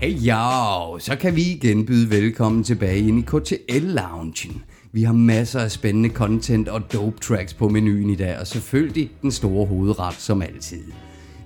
[0.00, 4.62] Hey jo, så kan vi igen byde velkommen tilbage ind i KTL-loungen.
[4.92, 9.10] Vi har masser af spændende content og dope tracks på menuen i dag, og selvfølgelig
[9.22, 10.82] den store hovedret som altid.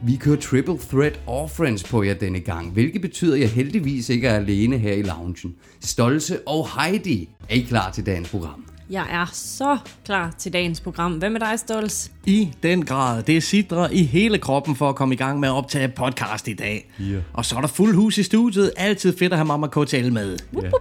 [0.03, 4.29] Vi kører Triple Threat Offerings på jer denne gang, hvilket betyder, at jeg heldigvis ikke
[4.29, 5.55] er alene her i loungen.
[5.81, 8.65] Stolse og Heidi, er I klar til dagens program?
[8.91, 11.13] Jeg er så klar til dagens program.
[11.13, 12.11] Hvem er dig, Stols?
[12.27, 13.23] I den grad.
[13.23, 16.55] Det sidder i hele kroppen for at komme i gang med at optage podcast i
[16.55, 16.91] dag.
[17.01, 17.23] Yeah.
[17.33, 18.73] Og så er der fuld hus i studiet.
[18.77, 20.39] Altid fedt at have Mama KTL med.
[20.57, 20.73] Yeah.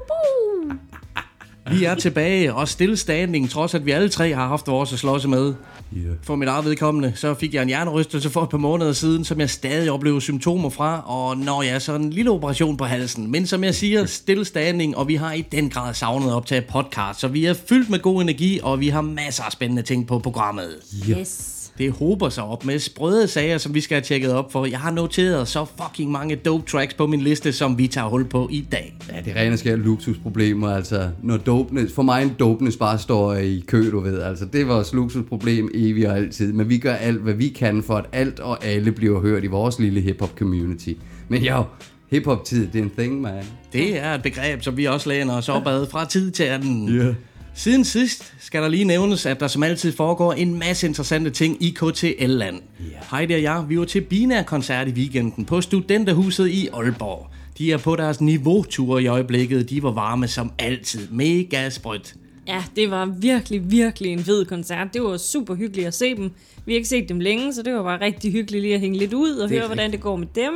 [1.71, 5.27] Vi er tilbage og stillestanding, trods at vi alle tre har haft vores at slås
[5.27, 5.53] med.
[5.97, 6.15] Yeah.
[6.23, 9.39] For mit eget vedkommende, så fik jeg en hjernerystelse for et par måneder siden, som
[9.39, 13.31] jeg stadig oplever symptomer fra, og når jeg så en lille operation på halsen.
[13.31, 17.19] Men som jeg siger, stillestanding, og vi har i den grad savnet at optage podcast,
[17.19, 20.19] så vi er fyldt med god energi, og vi har masser af spændende ting på
[20.19, 20.75] programmet.
[21.09, 21.50] Yes.
[21.77, 24.65] Det håber sig op med sprøde sager, som vi skal have tjekket op for.
[24.65, 28.25] Jeg har noteret så fucking mange dope tracks på min liste, som vi tager hul
[28.25, 28.97] på i dag.
[29.11, 31.09] Ja, det er rene skær luksusproblemer, altså.
[31.23, 34.21] Når dopeness, for mig en dopeness bare står i kø, du ved.
[34.21, 36.53] Altså, det er vores luksusproblem evigt og altid.
[36.53, 39.47] Men vi gør alt, hvad vi kan for, at alt og alle bliver hørt i
[39.47, 40.93] vores lille hip-hop community.
[41.27, 41.63] Men jo,
[42.11, 43.43] hip-hop-tid, det er en thing, man.
[43.73, 46.89] Det er et begreb, som vi også læner os op ad fra tid til anden.
[46.89, 47.15] Yeah.
[47.53, 51.63] Siden sidst skal der lige nævnes, at der som altid foregår en masse interessante ting
[51.63, 52.61] i KTL-land.
[52.81, 53.03] Yeah.
[53.11, 57.27] Heidi og jeg, vi var til Bina-koncert i weekenden på Studenterhuset i Aalborg.
[57.57, 59.69] De er på deres niveautur i øjeblikket.
[59.69, 61.07] De var varme som altid.
[61.11, 62.15] Mega sprødt.
[62.47, 64.93] Ja, det var virkelig, virkelig en fed koncert.
[64.93, 66.31] Det var super hyggeligt at se dem.
[66.65, 68.97] Vi har ikke set dem længe, så det var bare rigtig hyggeligt lige at hænge
[68.97, 70.53] lidt ud og høre, hvordan det går med dem.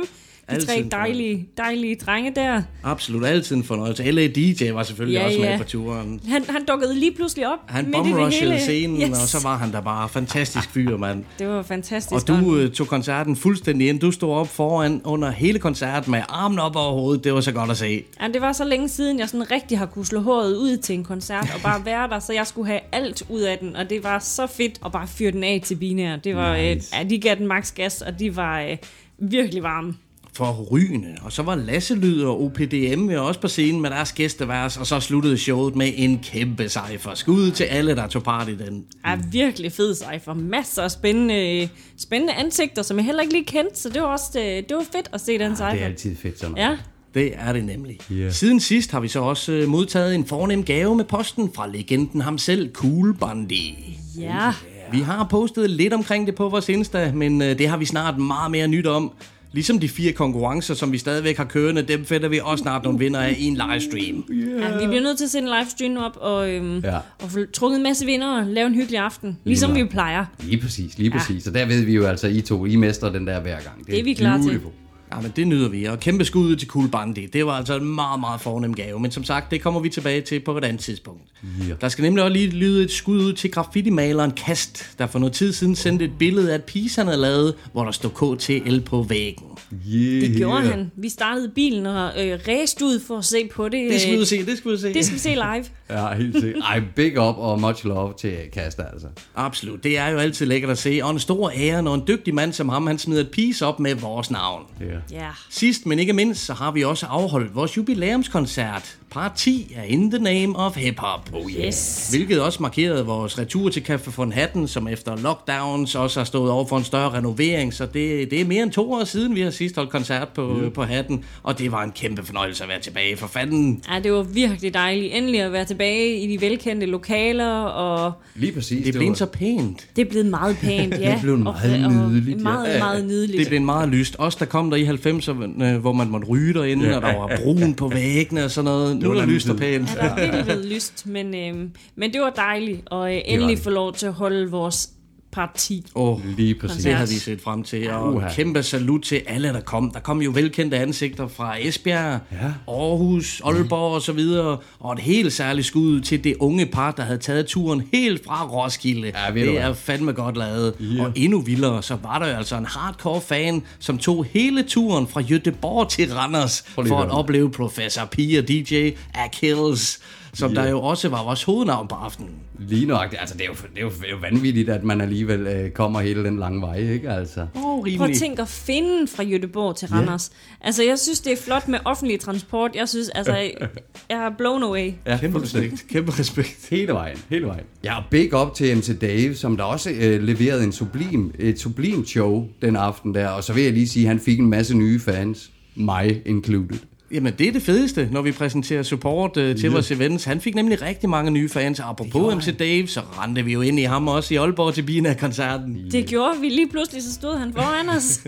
[0.50, 2.62] De Altid tre dejlige, dejlige drenge der.
[2.82, 4.10] Absolut altid en fornøjelse.
[4.10, 5.58] LA DJ var selvfølgelig Ja, også med ja.
[5.58, 6.20] på turen.
[6.28, 7.58] Han, han dukkede lige pludselig op.
[7.66, 9.10] Han bomrushede scenen, yes.
[9.10, 11.24] og så var han der bare fantastisk fyr, mand.
[11.38, 12.12] Det var fantastisk.
[12.12, 14.00] Og du øh, tog koncerten fuldstændig ind.
[14.00, 17.24] Du stod op foran under hele koncerten med armen op over hovedet.
[17.24, 18.04] Det var så godt at se.
[18.20, 20.94] Ja, det var så længe siden, jeg sådan rigtig har kunne slå håret ud til
[20.94, 23.90] en koncert og bare være der, så jeg skulle have alt ud af den, og
[23.90, 26.16] det var så fedt at bare fyre den af til binær.
[26.16, 26.56] Det var.
[26.56, 26.70] Nice.
[26.70, 28.76] øh, ja, de gav den max gas, og de var øh,
[29.18, 29.94] virkelig varme.
[30.36, 31.08] For rygende.
[31.22, 34.86] Og så var Lasse Lyd og OPDM jo også på scenen med deres gæsteværs, og
[34.86, 37.14] så sluttede showet med en kæmpe sejfer.
[37.14, 38.84] Skud til alle, der tog part i den.
[39.06, 40.34] Ja, virkelig fed cypher.
[40.34, 44.38] Masser af spændende, spændende ansigter, som jeg heller ikke lige kendte, så det var også
[44.40, 45.70] øh, det var fedt at se den cypher.
[45.70, 46.64] Det er altid fedt sådan noget.
[46.70, 46.76] Ja,
[47.20, 47.98] Det er det nemlig.
[48.10, 48.30] Ja.
[48.30, 52.20] Siden sidst har vi så også øh, modtaget en fornem gave med posten fra legenden
[52.20, 53.74] ham selv, Cool Bundy.
[54.18, 54.52] ja.
[54.92, 58.18] Vi har postet lidt omkring det på vores Insta, men øh, det har vi snart
[58.18, 59.12] meget mere nyt om.
[59.56, 62.98] Ligesom de fire konkurrencer, som vi stadigvæk har kørende, dem finder vi også snart nogle
[62.98, 64.24] vinder af i en livestream.
[64.60, 64.78] ja.
[64.80, 66.96] Vi bliver nødt til at sætte en livestream op og, øhm, Ja.
[66.96, 69.38] og få trukket en masse vinder og lave en hyggelig aften.
[69.44, 70.24] Ligesom vi plejer.
[70.42, 71.46] Lige præcis, lige præcis.
[71.46, 73.86] Og der ved vi jo altså, I to, I mestrer den der hver gang.
[73.86, 74.44] Det er vi klar til.
[74.44, 74.72] beautiful.
[75.12, 77.28] Ja, men det nyder vi, og kæmpe skud ud til Cool Bundy.
[77.32, 80.20] Det var altså en meget, meget fornem gave, men som sagt, det kommer vi tilbage
[80.20, 81.22] til på et andet tidspunkt.
[81.66, 81.80] Yeah.
[81.80, 85.32] Der skal nemlig også lige lyde et skud ud til graffiti-maleren Kast, der for noget
[85.32, 88.80] tid siden sendte et billede af et piece, han havde lavet, hvor der stod KTL
[88.80, 89.46] på væggen.
[89.88, 90.20] Yeah.
[90.28, 90.90] Det gjorde han.
[90.96, 93.90] Vi startede bilen og øh, ræste ud for at se på det.
[93.92, 94.94] Det skal vi Øh, se, det skal vi se.
[94.94, 95.64] Det skal vi se live.
[95.90, 96.62] Ja, helt sikkert.
[96.62, 99.06] Ej, big up og much love til Kasta, altså.
[99.36, 102.34] Absolut, det er jo altid lækkert at se, og en stor ære, når en dygtig
[102.34, 104.62] mand som ham, han smider et piece op med vores navn.
[104.82, 104.95] Yeah.
[105.10, 105.30] Ja.
[105.50, 108.96] Sidst, men ikke mindst, så har vi også afholdt vores jubilæumskoncert.
[109.16, 111.30] Part 10 er In the Name of Hip Hop.
[111.32, 111.66] Oh yeah.
[111.66, 112.08] Yes.
[112.10, 116.50] Hvilket også markerede vores retur til Café von Hatten, som efter lockdowns også har stået
[116.50, 117.74] over for en større renovering.
[117.74, 120.46] Så det, det er mere end to år siden, vi har sidst holdt koncert på,
[120.62, 120.70] mm.
[120.70, 121.24] på Hatten.
[121.42, 123.82] Og det var en kæmpe fornøjelse at være tilbage for fanden.
[123.94, 128.52] Ja, det var virkelig dejligt endelig at være tilbage i de velkendte lokaler, og Lige
[128.52, 128.84] præcis.
[128.84, 129.86] Det blev var- så pænt.
[129.96, 131.10] det er blevet meget pænt, ja.
[131.12, 132.42] Det blev meget og, nydeligt, Og ja.
[132.42, 133.38] meget, meget nydeligt.
[133.38, 134.16] Det blev meget lyst.
[134.18, 136.96] Også der kom der i 90'erne, øh, hvor man måtte ryge derinde, Ja.
[136.96, 138.96] og der var brun på væggene og sådan noget.
[139.05, 139.96] Nu var er der lyst og pænt.
[139.96, 143.64] Ja, der er blevet lyst, men, øhm, men det var dejligt, og øh, endelig det.
[143.64, 144.90] få lov til at holde vores
[145.36, 145.86] parti.
[145.94, 146.84] Åh, Lige præcis.
[146.84, 148.28] Det havde vi set frem til, og Uha.
[148.32, 149.90] kæmpe salut til alle, der kom.
[149.90, 152.36] Der kom jo velkendte ansigter fra Esbjerg, Ja.
[152.68, 157.02] Aarhus, Aalborg og så videre, og et helt særligt skud til det unge par, der
[157.02, 159.12] havde taget turen helt fra Roskilde.
[159.26, 160.74] Ja, det er fandme godt lavet.
[160.80, 161.04] Ja.
[161.04, 165.06] Og endnu vildere, så var der jo altså en hardcore fan, som tog hele turen
[165.06, 169.98] fra Jødeborg til Randers for at opleve Professor P og DJ Achilles.
[170.36, 170.62] Som Ja.
[170.62, 172.30] der jo også var vores hovednavn på aftenen.
[172.58, 173.14] Lige nok.
[173.20, 175.70] Altså, det er, jo, det, er jo, det er jo vanvittigt, at man alligevel øh,
[175.70, 177.10] kommer hele den lange vej, ikke?
[177.10, 177.40] Altså.
[177.40, 178.16] Åh, oh, Prøv at rimelig.
[178.16, 180.30] tænke at finde fra Jødeborg til Randers.
[180.60, 182.70] Altså, jeg synes, det er flot med offentlig transport.
[182.76, 183.32] Jeg synes, altså,
[184.10, 184.92] jeg er blown away.
[185.06, 185.84] Ja, Kæmpe respekt.
[185.90, 186.66] Kæmpe respekt.
[186.70, 187.64] Hele vejen, hele vejen.
[187.84, 191.60] Ja, og big up til MC Dave, som der også øh, leverede en sublim, et
[191.60, 193.28] sublim show den aften der.
[193.28, 195.50] Og så vil jeg lige sige, at han fik en masse nye fans.
[195.74, 196.78] Mig included.
[197.12, 200.24] Jamen, det er det fedeste, når vi præsenterer support øh, til vores events.
[200.24, 201.80] Han fik nemlig rigtig mange nye fans.
[201.80, 205.90] Apropos MC Dave, så rendte vi jo ind i ham også i Aalborg til Bina-koncerten.
[205.92, 208.20] Det gjorde vi lige pludselig, så stod han foran os.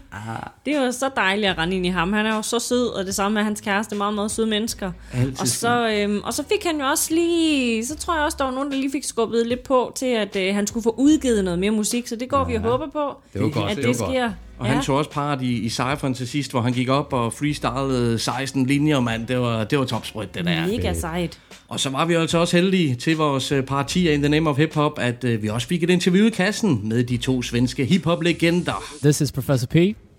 [0.66, 2.12] det var så dejligt at rende ind i ham.
[2.12, 4.92] Han er jo så sød, og det samme med hans kæreste, meget, meget søde mennesker.
[5.12, 8.36] Altid Og så, øhm, og så fik han jo også lige, så tror jeg også,
[8.38, 10.94] der var nogen, der lige fik skubbet lidt på til, at øh, han skulle få
[10.98, 13.76] udgivet noget mere musik, så det går vi og håber på, Det var godt, at
[13.76, 14.32] det det, var godt.
[14.58, 17.32] Og han tog også part i, i cypheren til sidst, hvor han gik op og
[17.32, 19.26] freestylede 16 linjer, mand.
[19.26, 20.66] Det var, det var topsprøjt, det der.
[20.66, 21.38] Mega sejt.
[21.68, 24.56] Og så var vi altså også heldige til vores øh, parti in the name of
[24.56, 28.82] hip-hop, at øh, vi også fik et interview i kassen med de to svenske hip-hop-legender.
[29.02, 29.76] This is Professor P.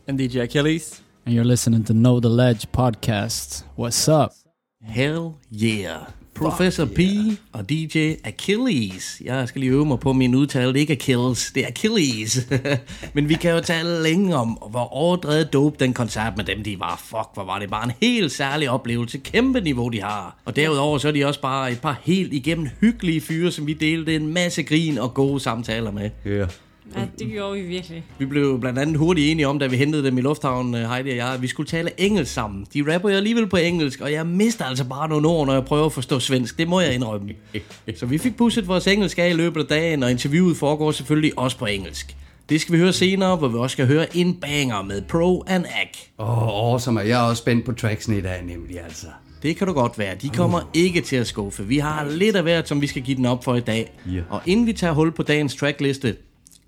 [0.09, 1.01] I'm DJ Achilles.
[1.25, 3.65] And you're listening to Know the Ledge podcast.
[3.79, 4.29] What's up?
[4.81, 6.16] Hell yeah.
[6.37, 6.99] Professor P
[7.53, 9.21] og DJ Achilles.
[9.25, 10.67] Jeg skal lige øve mig på min udtale.
[10.67, 12.47] Det er ikke Achilles, det er Achilles.
[13.15, 16.79] Men vi kan jo tale længe om, hvor overdrevet dope den koncert med dem, de
[16.79, 17.01] var.
[17.05, 19.17] Fuck, hvor var det bare en helt særlig oplevelse.
[19.17, 20.37] Kæmpe niveau, de har.
[20.45, 23.73] Og derudover så er de også bare et par helt igennem hyggelige fyre, som vi
[23.73, 26.09] delte en masse grin og gode samtaler med.
[26.27, 26.49] Yeah.
[26.95, 28.03] Ja, det gjorde vi virkelig.
[28.19, 31.09] Vi blev blandt andet hurtigt enige om, da vi hentede dem i lufthavnen, øh, Heidi
[31.09, 32.67] og jeg, at vi skulle tale engelsk sammen.
[32.73, 35.65] De rapper jo alligevel på engelsk, og jeg mister altså bare nogle ord, når jeg
[35.65, 36.57] prøver at forstå svensk.
[36.57, 37.29] Det må jeg indrømme.
[37.95, 41.39] Så vi fik pusset vores engelsk af i løbet af dagen, og interviewet foregår selvfølgelig
[41.39, 42.15] også på engelsk.
[42.49, 45.65] Det skal vi høre senere, hvor vi også skal høre en banger med Pro and
[45.65, 45.91] Ag.
[46.19, 46.99] Åh, oh, awesome.
[46.99, 49.07] Jeg er også spændt på tracksene i dag, nemlig altså.
[49.43, 50.15] Det kan du godt være.
[50.15, 51.65] De kommer ikke til at skuffe.
[51.65, 53.91] Vi har lidt af hvert, som vi skal give den op for i dag.
[54.05, 54.21] Ja.
[54.29, 56.15] Og inden vi tager hul på dagens trackliste,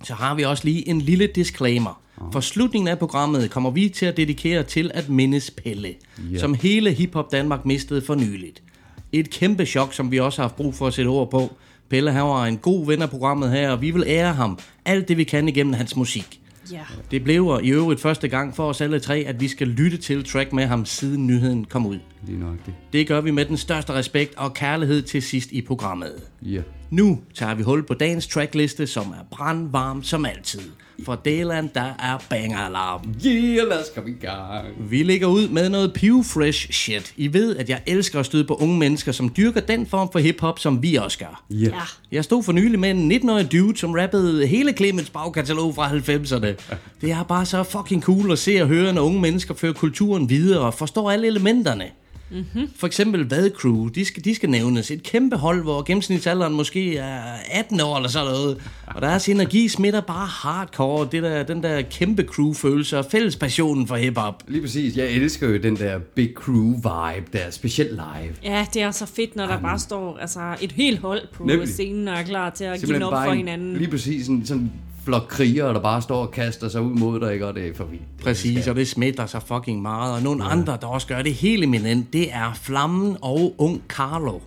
[0.04, 2.02] så har vi også lige en lille disclaimer.
[2.32, 5.94] For slutningen af programmet kommer vi til at dedikere til at mindes Pelle,
[6.32, 6.38] Ja.
[6.40, 8.64] som hele hiphop Danmark mistede for nyligt.
[9.12, 11.56] Et kæmpe chok, som vi også har haft brug for at sætte ord på.
[11.90, 15.08] Pelle han var en god ven af programmet her, og vi vil ære ham alt
[15.08, 16.40] det vi kan igennem hans musik.
[16.72, 16.80] Ja.
[17.12, 20.24] Det blev i øvrigt første gang for os alle tre, at vi skal lytte til
[20.26, 22.00] track med ham, siden nyheden kom ud.
[22.28, 22.74] Lige nok det.
[22.94, 26.14] Det gør vi med den største respekt og kærlighed til sidst i programmet.
[26.42, 26.62] Ja.
[26.90, 30.62] Nu tager vi hul på dagens trackliste, som er brandvarm som altid.
[31.06, 33.16] For Deland, der er banger-alarm.
[33.26, 34.68] Yeah, lad os komme i gang.
[34.90, 37.14] Vi ligger ud med noget pew fresh shit.
[37.18, 40.20] I ved, at jeg elsker at støde på unge mennesker, som dyrker den form for
[40.20, 41.44] hiphop, som vi også gør.
[41.50, 41.56] Ja.
[41.56, 41.82] Ja.
[42.12, 46.76] Jeg stod for nylig med en 19-årig dude, som rappede hele Clemens bagkatalog fra 90'erne.
[47.02, 50.30] Det er bare så fucking cool at se og høre, når unge mennesker fører kulturen
[50.30, 51.86] videre og forstår alle elementerne.
[52.32, 52.70] Mm-hmm.
[52.76, 54.92] For eksempel Vad Crew, de skal, de skal nævnes.
[54.92, 57.22] Et kæmpe hold, hvor gennemsnitsalderen måske er
[57.52, 58.58] 18 år eller sådan noget.
[58.88, 61.08] Og deres energi smitter bare hardcore.
[61.12, 64.44] Det der, den der kæmpe crew-følelse og fælles passionen for hiphop.
[64.48, 64.98] Lige præcis.
[64.98, 68.36] Jeg elsker jo den der Big Crew vibe der, specielt live.
[68.44, 71.68] Ja, det er så fedt, når der bare står altså, et helt hold på Nemlig.
[71.70, 73.78] Scenen og er klar til at give den op for en, hinanden.
[73.78, 74.72] lige præcis sådan, sådan en
[75.10, 77.48] flok krigere, der bare står og kaster sig ud mod dig, ikke?
[77.48, 78.04] Og det er for vildt.
[78.24, 80.14] Præcis, og det smitter så fucking meget.
[80.14, 80.52] Og nogle ja.
[80.52, 84.40] andre, der også gør det helt eminent, det er Flammen og Ung Carlo.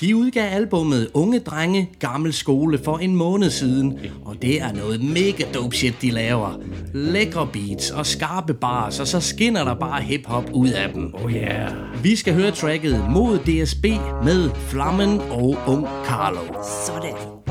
[0.00, 5.04] De udgav albummet Unge Drenge Gammel Skole for en måned siden, og det er noget
[5.04, 6.60] mega dope shit, de laver.
[6.94, 11.14] Lækre beats og skarpe bars, og så skinner der bare hip-hop ud af dem.
[11.14, 11.72] Oh yeah.
[12.02, 13.84] Vi skal høre tracket mod DSB
[14.24, 16.62] med Flammen og Ung Carlo.
[16.86, 17.49] Sådan.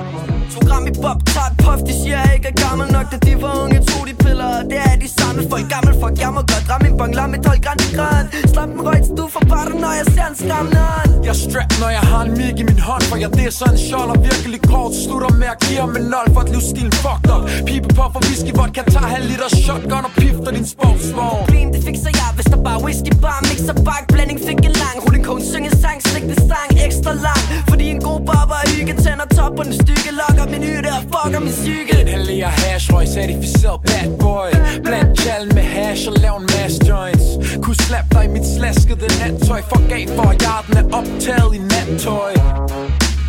[0.60, 3.18] To gram i pop, tager et puff, de siger jeg ikke er gammel nok Da
[3.18, 5.40] de var unge, tog de piller, og det er de samme.
[5.50, 8.26] Folk gammel, fuck, jeg må godt ramme en bong, lad mig 12 grand i græn
[8.52, 11.90] Slap en røg, du får bare når jeg ser en skræmmende hånd Jeg strapped, når
[11.98, 14.60] jeg har en mig i min hånd For jeg det er sådan skjold og virkelig
[14.72, 14.94] kort.
[15.04, 17.42] Slutter med at give ham en nul for et livsstil fucked up.
[17.68, 21.40] Pipe på for whisky, vodka, tager halv liter shotgun og pifter din sportsvogn.
[21.44, 24.96] Problem, det fikser jeg, hvis der bare whisky, bar, mixer, bak, blanding, fik en lang.
[25.04, 27.44] Rulling kone, synge sang, slik det stang, ekstra lang.
[27.70, 31.04] Fordi en god barber er hygge, tænder top på den stykke Lokker min hytte og
[31.12, 32.00] fucker min cykel.
[32.00, 34.50] Inhalerer hash, røg certificeret bad boy.
[34.86, 37.28] Bland kalden med hash og lav en masse joints.
[37.64, 39.62] Kunne slap dig i mit slaskede nattøj.
[39.72, 42.34] Fuck af for at hjerten er optaget i nattøj.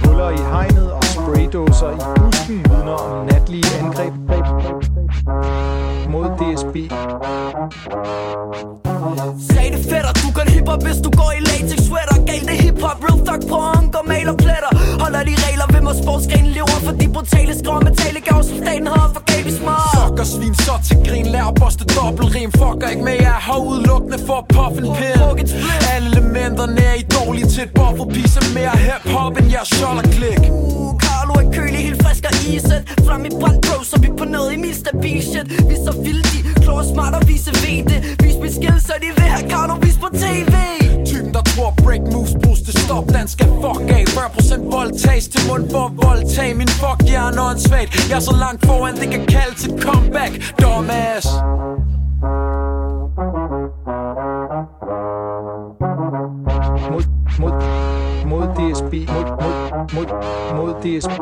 [0.05, 4.13] Huller i hegnet og spraydåser i busken vidner om natlige angreb
[6.21, 6.77] mod DSB.
[9.51, 12.17] Sag det fætter, du kan hiphop, hvis du går i latex sweater.
[12.29, 13.59] Gal det hiphop, real thug på
[13.99, 14.73] og maler pletter.
[15.03, 18.87] Holder de regler, hvem må sportsgrenen lever For de brutale skriver med talegaver, som staten
[18.95, 21.27] har for gabe smart Fuck fucker svin så til grin.
[21.35, 22.51] Lær at boste dobbeltrim.
[22.61, 25.49] Fucker ikke med, jeg har udelukkende for at puffe en pind
[25.93, 28.07] Alle elementerne er i dårligt til et buffer.
[28.15, 30.43] Piece mere hip-hop end jeg skjold og klik.
[30.51, 34.25] Uh, Carlo er kølig, helt frisk og isen Frem i brand, bro, så vi på
[34.25, 35.47] noget i min stabil shit.
[35.71, 37.99] Vi så vilde, de klog og smart og vise ved det.
[38.23, 40.55] Vis mit skill, så de vil have Carlo vis på tv
[41.11, 43.07] Typen der tror break moves bruges til stop.
[43.17, 44.05] Den skal fuck af.
[44.17, 48.25] 40% voldtages til mund for at voldtage Min fuck hjerne og en svagt Jeg er
[48.31, 50.33] så langt foran det kan kalde til comeback.
[50.61, 51.27] Dumbass.
[56.93, 57.05] Mod,
[57.43, 57.55] mod,
[58.31, 59.55] mod DSB, mod, mod,
[59.95, 60.09] mod,
[60.59, 61.21] mod DSB.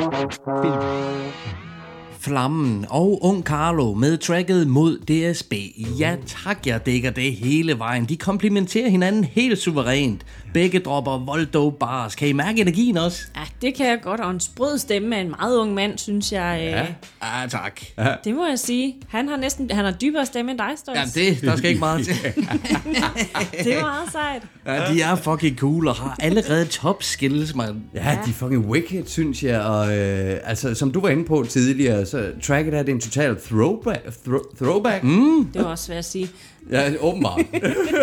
[2.20, 5.54] Flammen og Ung Carlo med tracket mod DSB.
[6.00, 8.04] Ja tak, jeg dækker det hele vejen.
[8.04, 10.26] De komplementerer hinanden helt suverænt.
[10.54, 12.14] Begge dropper Voldo bars.
[12.14, 13.22] Kan I mærke energien også?
[13.37, 14.20] Ja, det kan jeg godt.
[14.20, 16.58] Og en sprød stemme af en meget ung mand, synes jeg.
[16.62, 16.87] Ja.
[17.20, 17.80] Ah, tak.
[18.25, 18.96] Det må jeg sige.
[19.08, 20.98] Han har næsten han har dybere stemme end dig, Stolz.
[20.98, 22.14] Ja, det, der skal ikke meget til.
[23.64, 24.42] det er meget sejt.
[24.66, 27.82] Ja, de er fucking cool og har allerede top skills, man.
[27.94, 29.60] Ja, de er fucking wicked, synes jeg.
[29.60, 33.36] Og, øh, altså, som du var inde på tidligere, så tracket er det en total
[33.36, 34.08] throwback.
[34.24, 35.04] Throw, throwback.
[35.04, 35.44] Mm.
[35.54, 36.28] Det var også svært at sige.
[36.70, 37.40] Ja, åbenbart.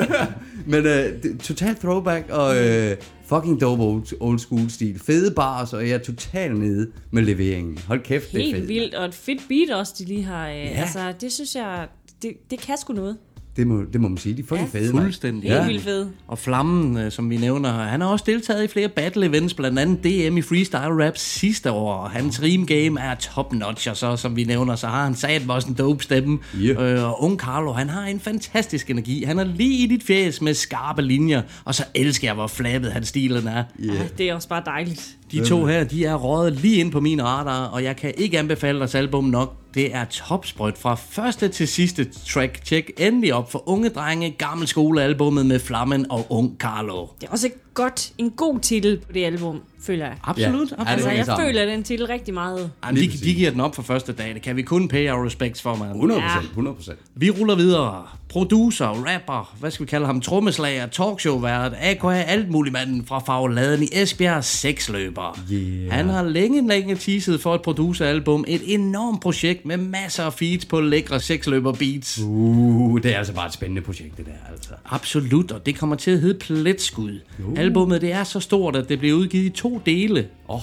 [0.68, 5.00] Men øh, det- total throwback og øh, fucking dope old, old school stil.
[5.06, 7.78] Fede bars, og jeg er totalt nede med leveringen.
[7.88, 8.68] Hold kæft, det er Helt fedt.
[8.68, 8.96] vildt.
[8.96, 10.48] Og et fedt beat også, de lige har.
[10.48, 10.54] Ja.
[10.54, 11.88] Altså, det synes jeg,
[12.22, 13.18] det, det kan sgu noget.
[13.58, 14.36] Det må, det må man sige.
[14.36, 14.92] De er fucking Ja, fede.
[14.92, 15.52] Fuldstændig.
[15.52, 16.08] Helt vildt fed.
[16.28, 19.80] Og Flammen, øh, som vi nævner, han har også deltaget i flere battle events, blandt
[19.80, 21.94] andet DM i freestyle rap sidste år.
[21.94, 25.16] Og hans rim game er top notch, og så, som vi nævner, så har han
[25.16, 26.40] sat også en dope stemme.
[26.62, 26.94] Yeah.
[26.98, 29.24] Øh, og Ung Carlo, han har en fantastisk energi.
[29.24, 32.92] Han er lige i dit fjes med skarpe linjer, og så elsker jeg, hvor flabet
[32.92, 33.64] hans stilen er.
[33.84, 35.16] Ja, det er også bare dejligt.
[35.32, 38.40] De to her, de er røget lige ind på min radar, og jeg kan ikke
[38.40, 39.56] anbefale deres album nok.
[39.74, 42.64] Det er topsprødt fra første til sidste track.
[42.66, 47.08] Tjek endelig op for unge drenge, gammel skolealbummet med Flammen og Ung Carlo.
[47.22, 50.16] Det er også et godt, en god titel på det album, føler jeg.
[50.24, 50.60] Absolut, Ja.
[50.60, 50.72] absolut.
[50.88, 51.48] Ja, Altså, jeg sammen.
[51.48, 52.72] føler den titel rigtig meget.
[52.86, 54.34] Jamen, de, de giver den op for første dag.
[54.34, 55.88] Det kan vi kun pay our respects for, man.
[55.92, 56.98] 100 procent, 100 procent.
[57.16, 58.04] Vi ruller videre.
[58.30, 60.22] Producer, rapper, hvad skal vi kalde ham?
[60.22, 65.40] Trommeslager, talkshow-vært, AKA alt muligt manden fra Fagladen i Esbjerg, sexløber.
[65.52, 65.92] Yeah.
[65.92, 68.46] Han har længe, længe teaset for et produceralbum.
[68.48, 72.20] Et enormt projekt med masser af feeds på lækre sexløber beats.
[72.24, 74.70] Uh, det er altså bare et spændende projekt, det der, altså.
[74.86, 77.20] Absolut, og det kommer til at hedde Pletskud.
[77.58, 80.28] Albummet det er så stort, at det bliver udgivet i to dele.
[80.50, 80.62] Åh,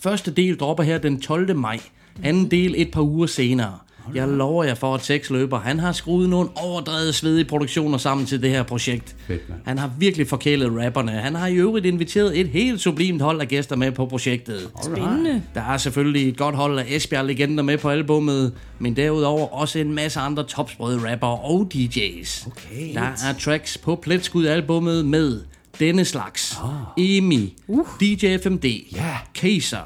[0.00, 1.56] Første del dropper her den 12.
[1.56, 1.80] maj.
[2.22, 3.78] Anden del et par uger senere.
[4.14, 8.42] Jeg lover jer for, at sexløber, han har skruet nogle overdrevet svedige produktioner sammen til
[8.42, 9.16] det her projekt.
[9.26, 9.42] Fedt.
[9.64, 11.12] Han har virkelig forkælet rapperne.
[11.12, 14.70] Han har i øvrigt inviteret et helt sublimt hold af gæster med på projektet.
[14.82, 15.42] Spændende.
[15.54, 19.94] Der er selvfølgelig et godt hold af Esbjerg-legender med på albummet, men derudover også en
[19.94, 22.46] masse andre topsprøde rapper og DJ's.
[22.46, 22.94] Okay.
[22.94, 25.40] Der er tracks på Pletskud-albummet med
[25.80, 26.58] denne slags.
[26.96, 27.54] Emi,
[28.00, 28.64] DJ FMD,
[28.96, 29.16] Ja.
[29.34, 29.84] Kaiser,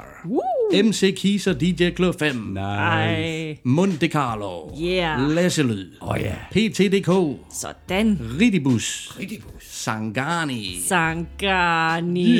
[0.73, 3.59] MC Kaiser, DJ Club 5, nice.
[3.63, 5.29] Monte Carlo, Yeah.
[5.35, 6.33] Læsselyd, Åh ja.
[6.51, 7.09] PTDK,
[7.53, 8.19] sådan.
[8.39, 9.17] Ridibus,
[9.61, 12.37] Sangani, Sangani.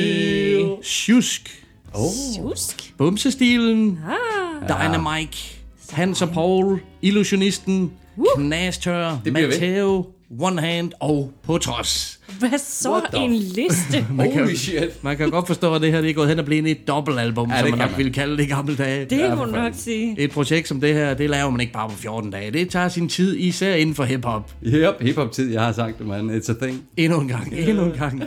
[0.84, 1.64] Sjusk,
[2.40, 2.94] Jusk.
[2.98, 4.70] Bumsestilen, Ah.
[4.70, 5.58] Dynamike,
[5.92, 7.92] Hans og Paul, Illusionisten,
[8.36, 9.48] Knastør, bliver ved.
[9.48, 10.06] Matteo,
[10.40, 12.20] One Hand og på trods.
[12.40, 14.02] Hvad så en liste?
[14.20, 15.04] Holy shit.
[15.04, 17.52] Man kan godt forstå, at det her det er gået hen og blevet et dobbeltalbum,
[17.52, 17.98] Ja, som man kan nok man.
[17.98, 19.06] ville kalde det i gamle dage.
[19.06, 20.16] Det Ja, må du nok sige.
[20.20, 22.52] Et projekt som det her, det laver man ikke bare på 14 dage.
[22.52, 24.52] Det tager sin tid, især inden for hiphop.
[24.66, 26.30] Yep, hip-hop-tid, jeg har sagt det, man.
[26.30, 26.82] It's a thing.
[26.98, 28.24] Endnu en gang, endnu en gang.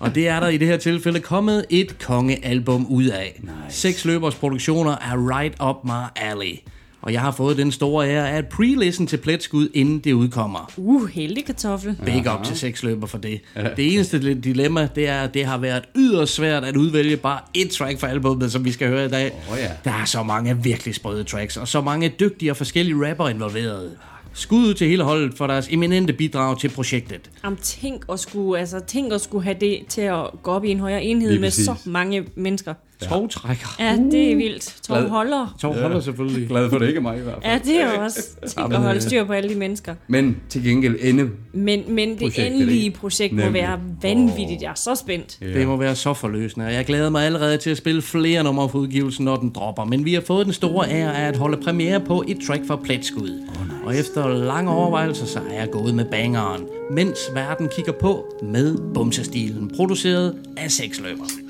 [0.00, 3.40] Og det er der i det her tilfælde kommet et kongealbum ud af.
[3.42, 3.80] Nice.
[3.80, 5.90] Seks løbers produktioner er right up my
[6.30, 6.58] alley.
[7.04, 10.72] Og jeg har fået den store ære af at pre-listen til Pletskud, inden det udkommer.
[10.76, 11.96] Uh, heldig kartoffel.
[12.04, 13.40] Big up til seks løber for det.
[13.76, 17.70] Det eneste dilemma, det er, at det har været yderst svært at udvælge bare et
[17.70, 19.32] track fra albumet, som vi skal høre i dag.
[19.52, 19.70] Åh, ja.
[19.84, 23.90] Der er så mange virkelig sprøde tracks, og så mange dygtige og forskellige rapper involveret.
[24.32, 27.30] Skud ud til hele holdet for deres eminente bidrag til projektet.
[27.42, 30.70] Om tænk at skulle, altså, tænk at skulle have det til at gå op i
[30.70, 32.74] en højere enhed med så mange mennesker.
[33.02, 33.76] Tovtrækker.
[33.80, 34.74] Ja, det er vildt.
[34.82, 35.08] Tov Glad.
[35.08, 35.56] holder.
[35.60, 36.48] Tov holder selvfølgelig.
[36.48, 37.52] Glad for det ikke mig i hvert fald.
[37.52, 39.94] Ja, det er også tænk at holde styr på alle de mennesker.
[40.08, 41.28] Men til gengæld ende.
[41.52, 43.62] Men, men det Projektet, endelige projekt må Nemlig.
[43.62, 44.62] være vanvittigt.
[44.62, 45.38] Jeg er så spændt.
[45.40, 48.78] Det må være så forløsende, jeg glæder mig allerede til at spille flere numre for
[48.78, 49.84] udgivelsen, når den dropper.
[49.84, 52.76] Men vi har fået den store ære af at holde premiere på et track fra
[52.76, 53.30] Pletskud.
[53.48, 58.24] Oh, og efter lange overvejelser, så er jeg gået med bangeren, mens verden kigger på
[58.42, 61.16] med bumsestilen, produceret af sexløber.
[61.18, 61.43] Bumps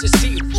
[0.00, 0.49] the seat.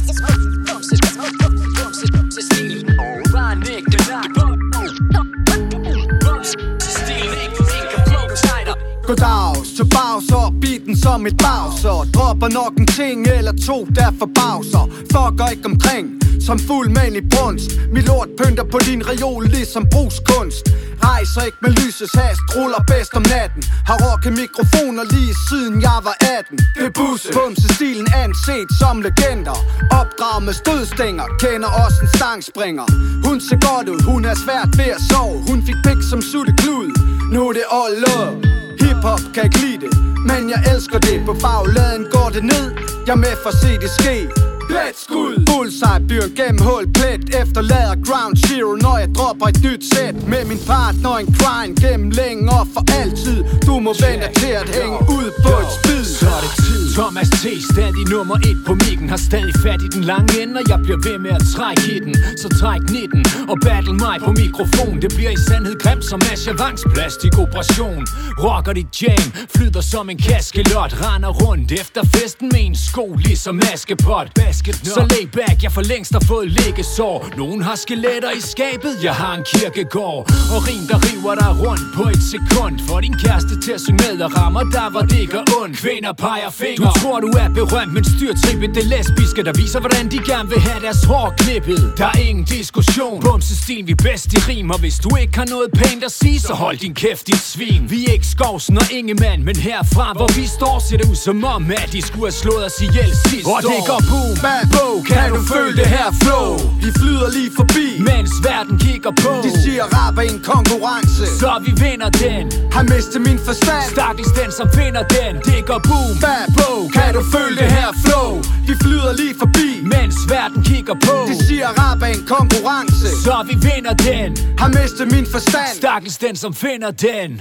[9.12, 14.84] Goddags til bagser, beaten som et bagser Dropper nok en ting eller to, der forbavser.
[15.13, 16.06] Fucker ikke omkring,
[16.48, 17.70] som fuld mand i brunst.
[17.94, 20.63] Mit lort pynter på din reol, ligesom brugskunst.
[21.08, 23.62] Rejser ikke med lysets hast, ruller bedst om natten.
[23.89, 27.30] Har rocket mikrofoner lige siden jeg var 18 Det er busse.
[27.38, 29.58] Bumsestilen anset som legender.
[30.00, 32.86] Opdraget med stødstænger, kender også en stangspringer
[33.27, 35.38] Hun ser godt ud, hun er svært ved at sove.
[35.50, 36.88] Hun fik pik som sutteklud,
[37.34, 38.61] nu er det all love
[38.91, 39.98] Hiphop kan ikke lide det,
[40.29, 41.17] men jeg elsker det.
[41.25, 42.65] På bagladen går det ned,
[43.05, 44.50] jeg er med for at se det ske.
[44.72, 50.16] Plet-skud Bullseye bliver en gennemhul plet Efterlader ground zero Når jeg dropper et nyt sæt.
[50.32, 53.38] Med min partner en grind Gennem længe og for altid.
[53.68, 56.04] Du må vente til at hænge ud på et spid.
[56.20, 56.82] Så er det tid.
[56.98, 57.46] Thomas T.
[57.72, 61.00] stadig nummer et på mikken Har stadig fat i den lange ende Og jeg bliver
[61.08, 62.13] ved med at trække i den.
[62.42, 64.94] Så træk 19 og battle mig på mikrofon.
[65.04, 68.01] Det bliver i sandhed grimt som Aschavans plastikoperation.
[68.46, 70.92] Rocker dit jam, flyder som en kaskelot.
[71.06, 74.28] Render rundt efter festen med en sko ligesom Askepot
[74.68, 79.03] Basket Så lay back, jeg for længst har fået liggesår Nogen har skeletter i skabet,
[79.03, 80.22] jeg har en kirkegård.
[80.56, 82.80] Og rim der river dig rundt på et sekund.
[82.88, 85.77] For din kæreste til at synge med og rammer der hvor det gør ondt.
[85.77, 86.86] Kvinder peger fingre.
[86.86, 88.75] Du tror du er berømt, men styr trippet.
[88.75, 91.94] Det lesbiske Der viser hvordan de gerne vil have deres hår klippet.
[91.98, 93.22] Der er ingen diskussion.
[93.22, 94.70] Bumsestil, vi bedst i rim.
[94.70, 97.82] Og hvis du ikke har noget pænt at sige, så hold din kæft dit svin.
[97.94, 101.44] Vi er ikke Skovsen og Ingemann Men herfra hvor vi står, ser det ud som
[101.44, 103.88] om At de skulle have slået os ihjel sidst Og det år.
[103.88, 106.50] går boom, bad bo Kan du føle det her flow?
[106.83, 109.31] Vi flyder lige forbi Mens verden kigger på.
[109.45, 111.25] De siger rap er en konkurrence.
[111.41, 112.43] Så vi vinder den.
[112.75, 113.83] Har mistet min forstand.
[113.95, 115.33] Stakkels den som finder den.
[115.50, 116.12] Det går boom.
[116.25, 118.29] Bad bo Kan du føle det her flow?
[118.67, 121.15] Vi flyder lige forbi Mens verden kigger på.
[121.29, 123.07] De siger rap er en konkurrence.
[123.25, 124.29] Så vi vinder den.
[124.62, 125.71] Har mistet min forstand.
[125.81, 127.31] Stakkels den som finder den.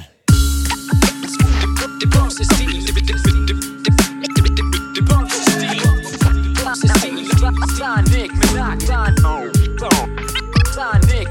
[9.01, 10.73] Sun, oh, oh.
[10.73, 11.29] Sun, Nick,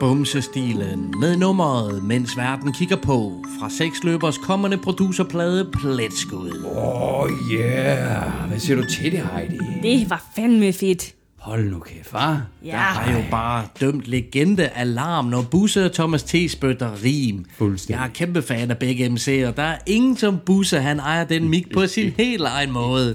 [0.00, 6.64] Bumsestilen med nummeret Mens verden kigger på fra seksløbers kommende producerplade Pletskud.
[6.76, 8.48] Åh, oh, yeah.
[8.48, 9.58] Hvad siger du til det, Heidi?
[9.82, 11.14] Det var fandme fedt.
[11.46, 12.42] Hold nu kæft, far.
[12.64, 12.70] Ja.
[12.70, 16.34] Der er jo bare dømt legende alarm, når Busse og Thomas T.
[16.48, 17.44] spytter rim.
[17.58, 18.00] Fuldstændig.
[18.00, 19.30] Jeg er kæmpe fan af begge MC'er.
[19.56, 23.14] Der er ingen som Busse, han ejer den mic på sin helt egen måde.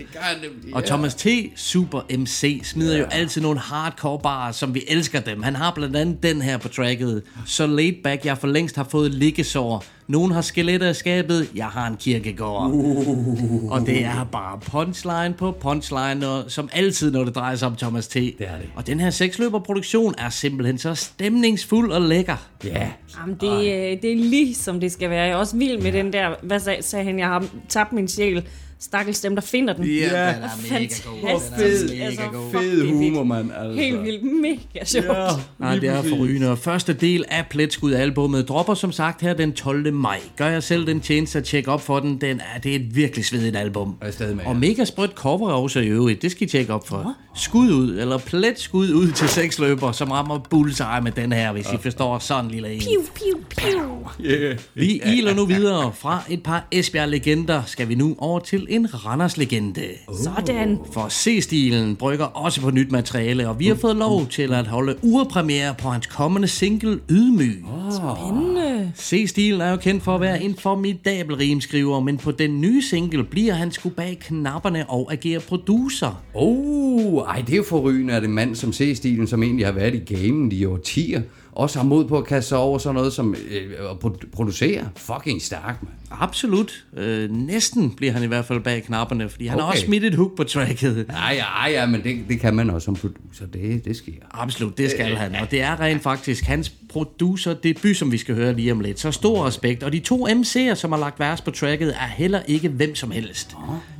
[0.73, 1.27] Og Thomas T.
[1.55, 5.43] Super MC smider jo altid nogle hardcore bars, som vi elsker dem.
[5.43, 7.23] Han har blandt andet den her på tracket.
[7.45, 9.83] Så laid back, jeg for længst har fået liggesår.
[10.07, 12.71] Nogen har skeletter i skabet, jeg har en kirkegård.
[12.71, 13.71] Uh.
[13.71, 17.75] Og det er bare punchline på punchline, og, som altid, når det drejer sig om
[17.75, 18.13] Thomas T.
[18.13, 18.69] Det er det.
[18.75, 22.47] Og den her seksløberproduktion er simpelthen så stemningsfuld og lækker.
[22.63, 22.91] Ja.
[23.19, 25.21] Jamen, det, øh, det er lige som det skal være.
[25.21, 28.07] Jeg er også vild med den der, hvad sag, sagde han, jeg har tabt min
[28.07, 28.43] sjæl.
[28.81, 29.85] Stakkels dem, der finder den.
[29.85, 31.19] Ja, den er mega god.
[31.19, 31.93] Den er Fantastisk.
[31.93, 32.51] mega Altså, god.
[32.51, 32.91] Fed det er fedt.
[32.97, 33.51] humor, mand.
[33.59, 33.81] Altså.
[33.81, 35.05] Helt vildt mega sjovt.
[35.05, 35.27] Ja.
[35.59, 36.51] Nej, det er forrygende.
[36.51, 39.93] Og første del af Pletskud albumet dropper som sagt her den 12.
[39.93, 40.19] maj.
[40.37, 42.21] Gør jeg selv den tjeneste at tjekke op for den.
[42.21, 43.95] den er, det er et virkelig svedigt album.
[44.11, 44.59] Stadig med, Og ja.
[44.59, 46.21] mega sprødt cover også i øvrigt.
[46.21, 47.15] Det skal I tjekke op for.
[47.35, 51.77] Skud ud, eller pletskud ud til seksløber, som rammer bullseye med den her, hvis I
[51.81, 52.79] forstår sådan en lille en.
[52.79, 54.07] Piu, piu, piu.
[54.25, 54.57] Yeah.
[54.73, 55.91] Vi iler nu videre.
[55.95, 59.83] Fra et par Esbjerg-legender skal vi nu over til en Randers-legende.
[60.23, 60.77] Sådan.
[60.93, 64.95] For C-stilen brygger også på nyt materiale, og vi har fået lov til at holde
[65.01, 67.65] urpremiere på hans kommende single Ydmyg.
[67.91, 68.91] Spændende.
[68.97, 73.23] C-stilen er jo kendt for at være en formidabel rimskriver, men på den nye single
[73.23, 76.23] bliver han sgu bag knapperne og agerer producer.
[76.33, 79.95] Oh, ej, det er jo forrygende, at en mand som C-stilen, som egentlig har været
[79.95, 83.35] i gamen i årtier, også har mod på at kaste sig over sådan noget som
[83.51, 84.89] øh, at pro- producere.
[84.95, 85.93] Fucking stærk, mand.
[86.19, 86.85] Absolut.
[86.97, 89.73] Øh, næsten bliver han i hvert fald bag knapperne, fordi han har Okay.
[89.75, 91.05] også smidt et hook på tracket.
[91.07, 93.45] Nej, ja, ja, men det, det kan man også som producer.
[93.53, 94.11] Det, det sker.
[94.31, 95.35] Absolut, det skal han.
[95.35, 98.99] Og det er rent faktisk hans producer debut, som vi skal høre lige om lidt.
[98.99, 99.83] Så stor respekt.
[99.83, 103.11] Og de to MC'er, som har lagt vers på tracket, er heller ikke hvem som
[103.11, 103.55] helst.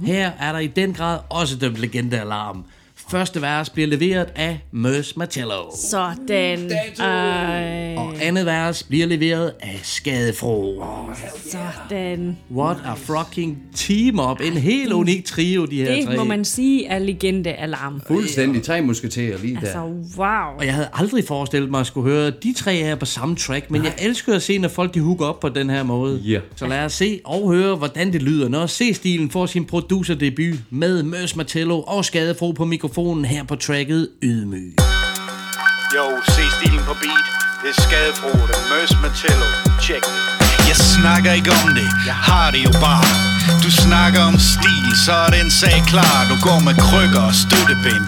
[0.05, 2.63] Her er der i den grad også dømt legendealarm.
[3.11, 5.75] Første vers bliver leveret af Møs Martello.
[5.89, 6.71] Sådan.
[6.99, 10.83] Ej, Og andet vers bliver leveret af Skadefro.
[11.51, 12.37] sådan.
[12.55, 14.41] What a fucking team-up.
[14.41, 16.11] En helt unik trio, de her tre.
[16.11, 18.01] Det må man sige er legende-alarm.
[18.07, 19.61] Fuldstændig tre musketerer lige der.
[19.61, 19.79] Altså,
[20.17, 20.57] wow.
[20.59, 23.71] Og jeg havde aldrig forestillet mig at skulle høre de tre her på samme track,
[23.71, 26.17] men jeg elsker at se, når folk de hooker op på den her måde.
[26.25, 26.39] Ja.
[26.55, 31.03] Så lad os se og høre, hvordan det lyder, når C-stilen får sin producerdebut med
[31.03, 32.65] Møs Martello og Skadefro på
[33.01, 34.73] mikrofonen her på tracket Ydmyg.
[35.95, 37.27] Jo, se stilen på beat.
[37.61, 39.47] Det er skadefro, den Møs Martello.
[39.81, 40.67] Check det.
[40.67, 43.11] Jeg snakker ikke om det, jeg har det jo bare.
[43.63, 46.17] Du snakker om stil, så er den sag klar.
[46.31, 48.05] Du går med krykker og støttebind.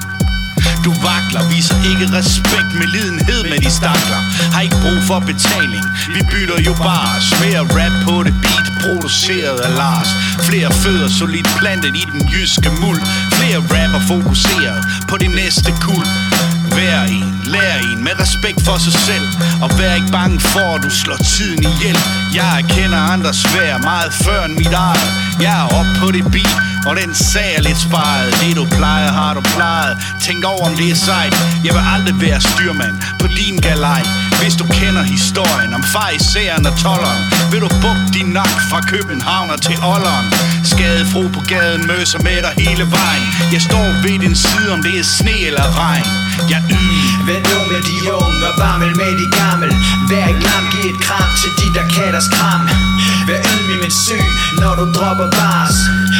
[0.85, 4.21] Du vakler, viser ikke respekt med lidenhed med de stakler
[4.53, 9.59] Har ikke brug for betaling, vi bytter jo bare Mere rap på det beat, produceret
[9.67, 10.09] af Lars.
[10.47, 13.01] Flere fødder solidt plantet i den jyske muld.
[13.37, 16.05] Flere rapper fokuseret på det næste kul.
[16.77, 19.27] Vær en, lær en med respekt for sig selv.
[19.63, 21.97] Og vær ikke bange for, at du slår tiden ihjel.
[22.35, 25.09] Jeg erkender andres svær meget før end mit eget.
[25.45, 28.29] Jeg er op på det beat, og den sag er lidt sparet.
[28.41, 29.97] Det du plejer, har du plejet.
[30.21, 31.35] Tænk over om det er sejt.
[31.65, 34.03] Jeg vil aldrig være styrmand på din galej.
[34.41, 39.59] Hvis du kender historien om fariseren og tolleren Vil du bukke din nak fra København
[39.59, 40.27] til Olleren
[40.71, 43.27] Skadefro på gaden møser med dig hele vejen.
[43.53, 46.07] Jeg står ved din side, om det er sne eller regn.
[46.51, 49.71] Jeg yder Vær nu med de unge og varmel med de gammel?
[50.09, 52.63] Vær ikke lam, giv et kram til de der katters kram.
[53.27, 54.27] Vær ydmyg men syg,
[54.61, 55.77] når du dropper bars.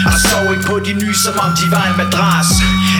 [0.09, 2.49] Og sov ikke på de nye, som om de var en madras.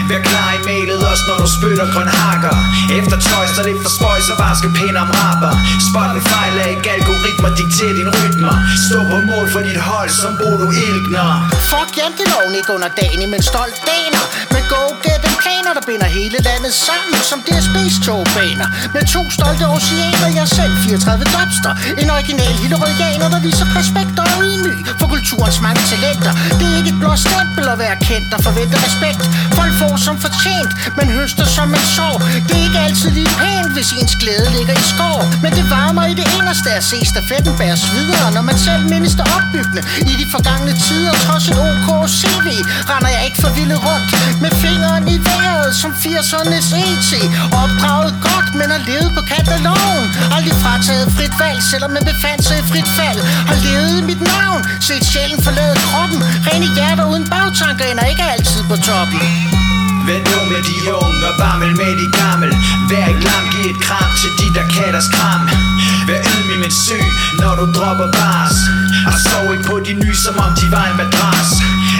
[0.08, 2.56] Vær klar i mailet også, når du spytter grøn hakker.
[2.98, 5.54] Efter tøjs, der lidt for spøj, så varske pæn om rapper.
[5.90, 8.54] Spotify af ikke algoritmer dikter din rytmer.
[8.86, 11.30] Stå på mål for dit hold, som Bodo Ilgner
[11.74, 14.24] Fuck janteloven ikke under dagen, men stolt daner.
[14.54, 18.68] Med go-get en planer, der binder hele landet sammen Som DSB's togbaner.
[18.94, 22.76] Med to stolte oceaner, jeg selv 34 dobster En original lille
[23.34, 24.80] der viser respekt og ydmyg.
[25.00, 26.32] For kulturens mange talenter.
[26.58, 29.22] Det er ikke et blåt stempel at være kendt og forvente respekt.
[29.58, 32.08] Folk får som fortjent, men høster som man så
[32.48, 35.20] Det er ikke altid lige pænt, hvis ens glæde ligger i skår.
[35.42, 39.14] Men det varmer i det inderste at se stafetten bæres videre Når man selv mindes
[39.20, 41.88] det opbyggende i de forgangne tider Trods et OK
[42.20, 42.46] CV
[42.90, 44.08] render jeg ikke for vildt rundt
[44.42, 47.10] Med fingeren i vejret som 80'ernes ET
[47.62, 50.04] Opdraget godt, men har levet på katalogen.
[50.34, 53.20] Aldrig frataget frit valg, selvom man befandt sig i frit fald.
[53.50, 56.20] Har levet i mit navn, set sjælen forlade kroppen.
[56.46, 59.63] Rene hjerter uden bagtanker ender ikke altid på toppen.
[60.08, 62.50] Vær nu med de unge og varmel med de gammel.
[62.90, 65.42] Vær ikke lam, giv et kram til de der katters kram.
[66.08, 67.06] Vær ydmyg men syg,
[67.40, 68.56] når du dropper bars.
[69.10, 71.50] Og sov ikke på de nye, som om de var en madras.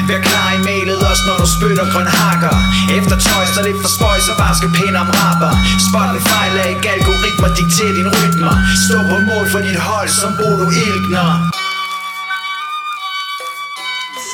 [0.08, 2.56] Vær klar i mailet også, når du spytter grøn hakker.
[2.98, 5.52] Efter tøjs, der lidt for spøj, så varske pæn om rapper.
[5.88, 8.54] Spotify af ikke algoritmer dikter din rytmer.
[8.84, 11.53] Stå på mål for dit hold, som Bodo Ilgner.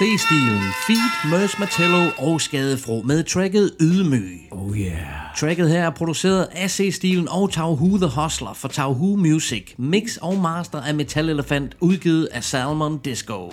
[0.00, 4.48] C-stilen, Feed, Møs Martello og Skadefro med tracket Ydmyg.
[4.50, 4.96] Oh yeah.
[5.36, 9.74] Tracket her er produceret af C-stilen og Tauhu The Hustler for Tauhu Music.
[9.76, 13.52] Mix og master af Metal Elefant, udgivet af Salmon Disco.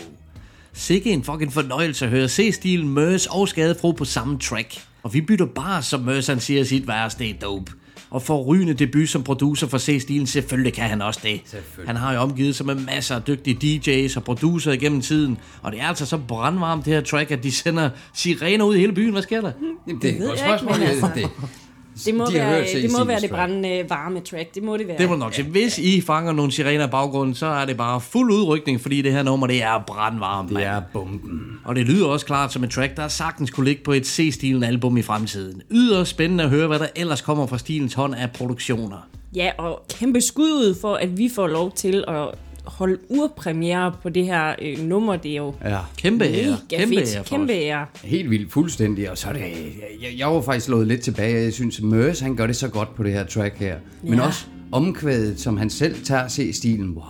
[0.74, 4.86] Sikke en fucking fornøjelse at høre C-stilen, Møs og Skadefro på samme track.
[5.04, 7.72] Og vi bytter bare, som Møs han siger sit er dope.
[8.10, 11.42] Og får rygende debut som producer for C-stilen, selvfølgelig kan han også det.
[11.86, 15.38] Han har jo omgivet sig med masser af dygtige DJ's og producer igennem tiden.
[15.62, 18.80] Og det er altså så brandvarmt det her track, at de sender sirener ud i
[18.80, 19.12] hele byen.
[19.12, 19.52] Hvad sker der?
[19.88, 20.80] Jamen, det er et ved godt jeg ikke, spørgsmål.
[20.80, 21.30] men altså- Det,
[22.06, 24.56] Det må, De være, det, må være det brændende varme track.
[24.56, 24.98] Det må det være.
[24.98, 25.48] Det må nok sige.
[25.50, 29.12] Hvis I fanger nogle sirener i baggrunden, så er det bare fuld udrykning, fordi det
[29.12, 30.50] her nummer, det er brandvarmt.
[30.50, 31.60] det er bomben.
[31.66, 34.64] Og det lyder også klart som et track, der sagtens kunne ligge på et C-stilen
[34.64, 35.62] album i fremtiden.
[35.72, 39.08] Yderst spændende at høre, hvad der ellers kommer fra stilens hånd af produktioner.
[39.36, 42.28] Ja, og kæmpe skud ud for, at vi får lov til at
[42.78, 45.16] holde urpremiere på det her øh, nummer.
[45.16, 45.78] Det er jo Ja.
[45.98, 46.58] Kæmpe ære.
[46.70, 47.16] Kæmpe fedt.
[47.16, 47.86] ære for Kæmpe ære.
[48.04, 49.12] Helt vildt, fuldstændig.
[49.12, 51.44] Og så er det, jeg, jeg var faktisk slået lidt tilbage.
[51.44, 53.76] Jeg synes, Mørs, han gør det så godt på det her track her.
[54.04, 54.22] Men Ja.
[54.26, 56.90] også omkvædet, som han selv tager se stilen.
[56.90, 57.04] Wow,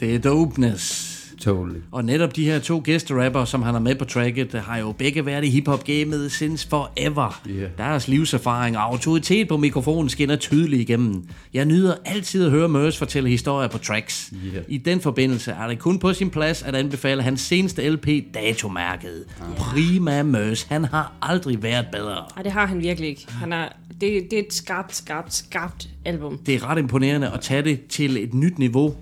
[0.00, 1.13] Det er dopeness.
[1.44, 1.78] Totally.
[1.90, 5.26] Og netop de her to gæsterapper, som han har med på tracket, har jo begge
[5.26, 7.42] været i hiphop-gamet since forever.
[7.48, 7.70] Yeah.
[7.78, 11.24] Deres livserfaring og autoritet på mikrofonen skinner tydeligt igennem.
[11.54, 14.32] Jeg nyder altid at høre Mørs fortælle historier på tracks.
[14.54, 14.64] Yeah.
[14.68, 19.24] I den forbindelse er det kun på sin plads at anbefale hans seneste LP, Datomærket.
[19.56, 22.24] Prima Mørs, han har aldrig været bedre.
[22.36, 23.26] Ej, det har han virkelig ikke.
[23.28, 23.68] Han er,
[24.00, 26.38] det, det er et skarpt, skarpt, skarpt album.
[26.38, 28.94] Det er ret imponerende at tage det til et nyt niveau.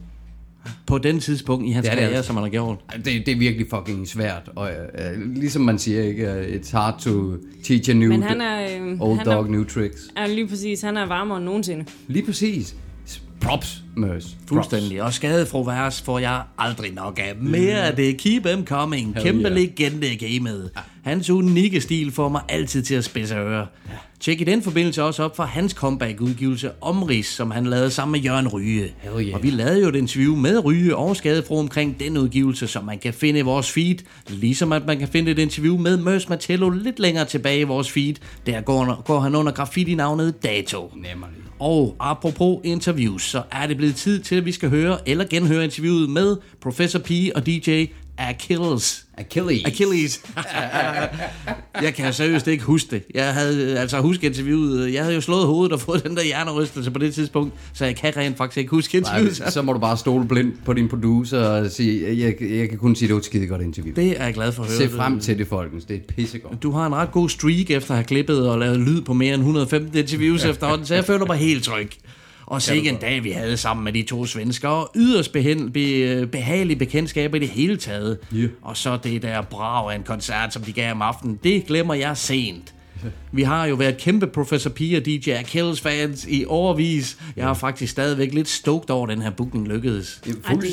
[0.86, 2.26] På den tidspunkt i hans Det er det karriere, altså.
[2.26, 2.78] som han har gjort.
[2.96, 4.50] Det, det er virkelig fucking svært.
[4.56, 4.70] Og
[5.16, 8.78] uh, ligesom man siger, ikke, uh, it's hard to teach a new Men han er,
[8.80, 10.00] øh, old han dog er, new tricks.
[10.16, 11.84] er lige præcis, han er varmere end nogensinde.
[12.08, 12.76] Lige præcis.
[13.40, 14.36] Props, Mørs.
[14.48, 15.02] Fuldstændig.
[15.02, 17.36] Og skadefro vers får jeg aldrig nok af.
[17.36, 18.18] Mere af det.
[18.18, 19.14] Keep them coming.
[19.14, 19.54] Hell Kæmpe yeah.
[19.54, 20.70] legende i gamet.
[21.04, 23.66] Hans unikke stil får mig altid til at spidse ører.
[24.20, 28.20] Tjek i den forbindelse også op for hans comeback-udgivelse Omrids, som han lavede sammen med
[28.20, 28.94] Jørgen Ryge.
[28.98, 29.34] Hell yeah.
[29.34, 32.98] Og vi lavede jo et interview med Ryge og Skadefro omkring den udgivelse, som man
[32.98, 33.96] kan finde i vores feed.
[34.28, 37.90] Ligesom at man kan finde et interview med Mørs Matello lidt længere tilbage i vores
[37.90, 38.14] feed.
[38.46, 40.92] Der går, går han under graffiti-navnet Dato.
[40.96, 41.36] Nemmerlig.
[41.58, 45.64] Og apropos interviews, så er det blevet tid til, at vi skal høre eller genhøre
[45.64, 47.86] interviewet med Professor P og DJ
[48.18, 49.06] Achilles.
[49.22, 49.62] Achilles.
[49.64, 50.22] Achilles.
[51.82, 53.02] jeg kan seriøst ikke huske det.
[53.14, 54.92] Jeg havde altså husket interviewet.
[54.94, 57.96] Jeg havde jo slået hovedet og fået den der hjernerystelse på det tidspunkt, så jeg
[57.96, 59.52] kan rent faktisk ikke huske Nej, interviewet.
[59.52, 62.96] så må du bare stole blindt på din producer og sige, jeg, jeg kan kun
[62.96, 63.94] sige, det var et skide godt interview.
[63.94, 64.88] Det er jeg glad for at høre.
[64.88, 65.84] Se frem til det, folkens.
[65.84, 66.62] Det er pissegodt.
[66.62, 69.34] Du har en ret god streak efter at have klippet og lavet lyd på mere
[69.34, 71.90] end 115 interviews efterhånden, så jeg føler mig helt tryg.
[72.46, 76.26] Og sikke en dag, vi havde sammen med de to svensker, og yderst behen, be,
[76.26, 78.18] behagelige bekendtskaber i det hele taget.
[78.34, 78.48] Yeah.
[78.62, 81.94] Og så det der brav af en koncert, som de gav om aftenen, det glemmer
[81.94, 82.74] jeg sent.
[83.32, 87.18] Vi har jo været kæmpe Professor P og DJ Achilles fans i overvis.
[87.36, 90.20] Jeg er faktisk stadigvæk lidt stoked over, at den her booking lykkedes.
[90.44, 90.66] Fuld,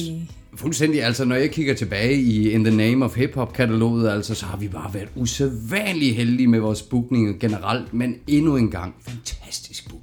[0.56, 1.04] fuldstændig.
[1.04, 4.46] Altså, når jeg kigger tilbage i In the Name of Hip Hop kataloget, altså, så
[4.46, 9.90] har vi bare været usædvanligt heldige med vores bookninger generelt, men endnu en gang, fantastisk
[9.90, 9.99] mand.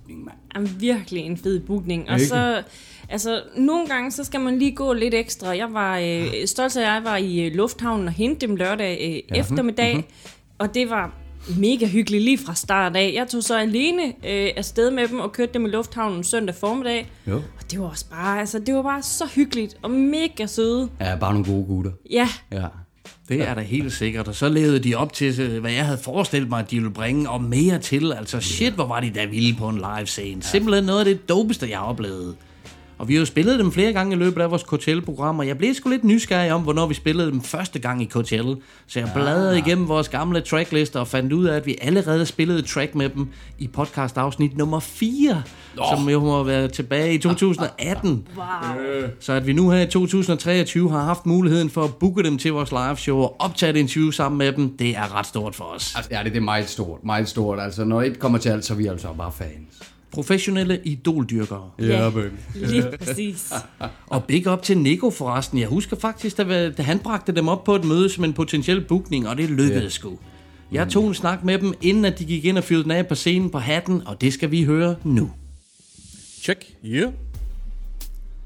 [0.54, 2.10] Jamen, virkelig en fed bookning.
[2.10, 2.62] Og så,
[3.08, 5.56] altså, nogle gange, så skal man lige gå lidt ekstra.
[5.56, 8.98] Jeg var, øh, stolt af, at jeg var i øh, lufthavnen og hente dem lørdag
[9.02, 9.40] øh, Ja.
[9.40, 9.94] eftermiddag.
[9.96, 10.04] Mhm.
[10.58, 11.14] Og det var
[11.60, 13.12] mega hyggeligt lige fra start af.
[13.14, 17.10] Jeg tog så alene øh, afsted med dem og kørte dem i lufthavnen søndag formiddag.
[17.26, 17.36] Jo.
[17.36, 20.88] Og det var også bare, altså, det var bare så hyggeligt og mega søde.
[21.00, 21.90] Ja, bare nogle gode gutter.
[22.10, 22.64] Ja, Ja.
[23.28, 24.28] Det er da helt sikkert.
[24.28, 26.90] Og så levede de op til, øh, hvad jeg havde forestillet mig, at de ville
[26.94, 28.12] bringe, og mere til.
[28.12, 30.42] Altså shit, hvor var de da vilde på en live scene.
[30.42, 32.36] Simpelthen noget af det dopeste, jeg har oplevet.
[32.98, 35.58] Og vi har jo spillet dem flere gange i løbet af vores KTL-program, og jeg
[35.58, 38.52] blev sgu lidt nysgerrig om, hvornår vi spillede dem første gang i KTL.
[38.86, 42.62] Så jeg bladrede igennem vores gamle tracklister og fandt ud af, at vi allerede spillede
[42.62, 43.28] track med dem
[43.58, 45.42] i podcast-afsnit nummer 4,
[45.78, 45.98] oh.
[45.98, 48.28] som jo må være tilbage i 2018.
[48.36, 48.46] wow.
[49.20, 52.52] Så at vi nu her i 2023 har haft muligheden for at booke dem til
[52.52, 55.64] vores live show og optage et interview sammen med dem, det er ret stort for
[55.64, 55.94] os.
[55.96, 57.60] Altså, ja, det, det er meget stort, meget stort.
[57.60, 59.95] Altså, når et kommer til alt, så er vi altså bare fans.
[60.16, 61.70] Professionelle idoldyrkere.
[61.78, 62.34] Ja, baby.
[62.54, 63.52] lige præcis.
[64.06, 65.58] Og big up til Nico forresten.
[65.58, 68.80] Jeg husker faktisk, da, da han bragte dem op på et møde som en potentiel
[68.80, 69.88] bookning, og det lykkedes Ja.
[69.88, 70.18] sgu.
[70.72, 73.06] Jeg tog en snak med dem, inden at de gik ind og fyrede den af
[73.06, 75.30] på scenen på hatten, og det skal vi høre nu.
[76.42, 76.64] Check.
[76.84, 77.12] Yeah.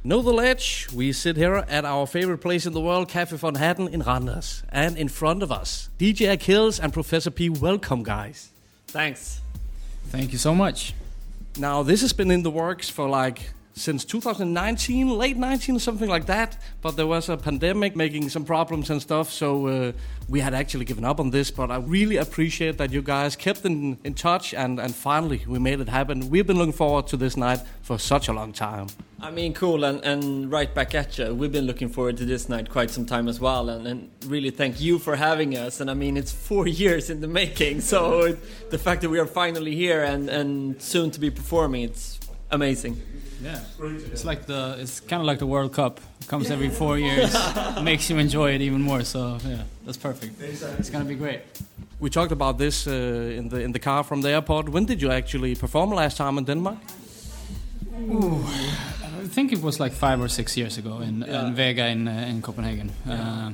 [0.04, 0.96] Know the ledge.
[0.96, 4.64] We sit here at our favorite place in the world, Cafe von Hatten in Randers.
[4.72, 7.48] And in front of us, DJ Achilles and Professor P.
[7.50, 8.48] Welcome, guys.
[8.92, 9.40] Thanks.
[10.12, 10.94] Thank you so much.
[11.58, 16.26] Now, this has been in the works for like since 2019, late 19, something like
[16.26, 16.58] that.
[16.82, 19.92] But there was a pandemic making some problems and stuff, so uh,
[20.28, 21.50] we had actually given up on this.
[21.50, 25.58] But I really appreciate that you guys kept in, in touch, and, and finally we
[25.58, 26.28] made it happen.
[26.28, 28.88] We've been looking forward to this night for such a long time.
[29.22, 31.34] I mean, cool, and, and right back at you.
[31.34, 34.50] We've been looking forward to this night quite some time as well, and, and really
[34.50, 35.80] thank you for having us.
[35.80, 38.36] And I mean, it's four years in the making, so
[38.68, 42.96] the fact that we are finally here and, and soon to be performing, it's amazing.
[43.42, 43.60] Yeah,
[44.12, 46.00] it's like the it's kind of like the World Cup.
[46.20, 47.34] It comes every four years,
[47.82, 49.02] makes you enjoy it even more.
[49.04, 50.40] So yeah, that's perfect.
[50.78, 51.40] It's gonna be great.
[52.00, 54.68] We talked about this uh, in the in the car from the airport.
[54.68, 56.78] When did you actually perform last time in Denmark?
[58.10, 58.44] Ooh,
[59.24, 62.28] I think it was like five or six years ago in, in Vega in uh,
[62.30, 62.90] in Copenhagen.
[63.08, 63.52] Uh,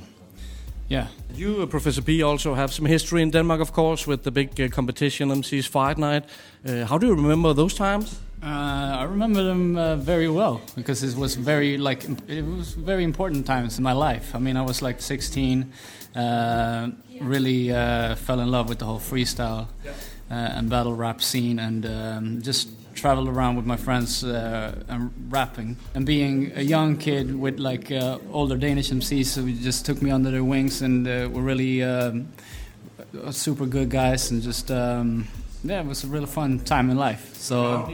[0.89, 1.07] yeah.
[1.35, 4.61] You, uh, Professor P, also have some history in Denmark, of course, with the big
[4.61, 6.25] uh, competition MC's Fight Night.
[6.65, 8.21] Uh, how do you remember those times?
[8.43, 13.03] Uh, I remember them uh, very well because it was very like it was very
[13.03, 14.35] important times in my life.
[14.35, 15.73] I mean, I was like 16,
[16.15, 19.69] uh, really uh, fell in love with the whole freestyle
[20.31, 25.11] uh, and battle rap scene, and um, just traveled around with my friends uh, and
[25.31, 25.77] rapping.
[25.95, 30.11] And being a young kid with like uh, older Danish MCs, who just took me
[30.11, 32.29] under their wings and uh, were really um,
[33.31, 35.27] super good guys, and just um,
[35.69, 37.35] yeah, it was a really fun time in life.
[37.35, 37.91] So.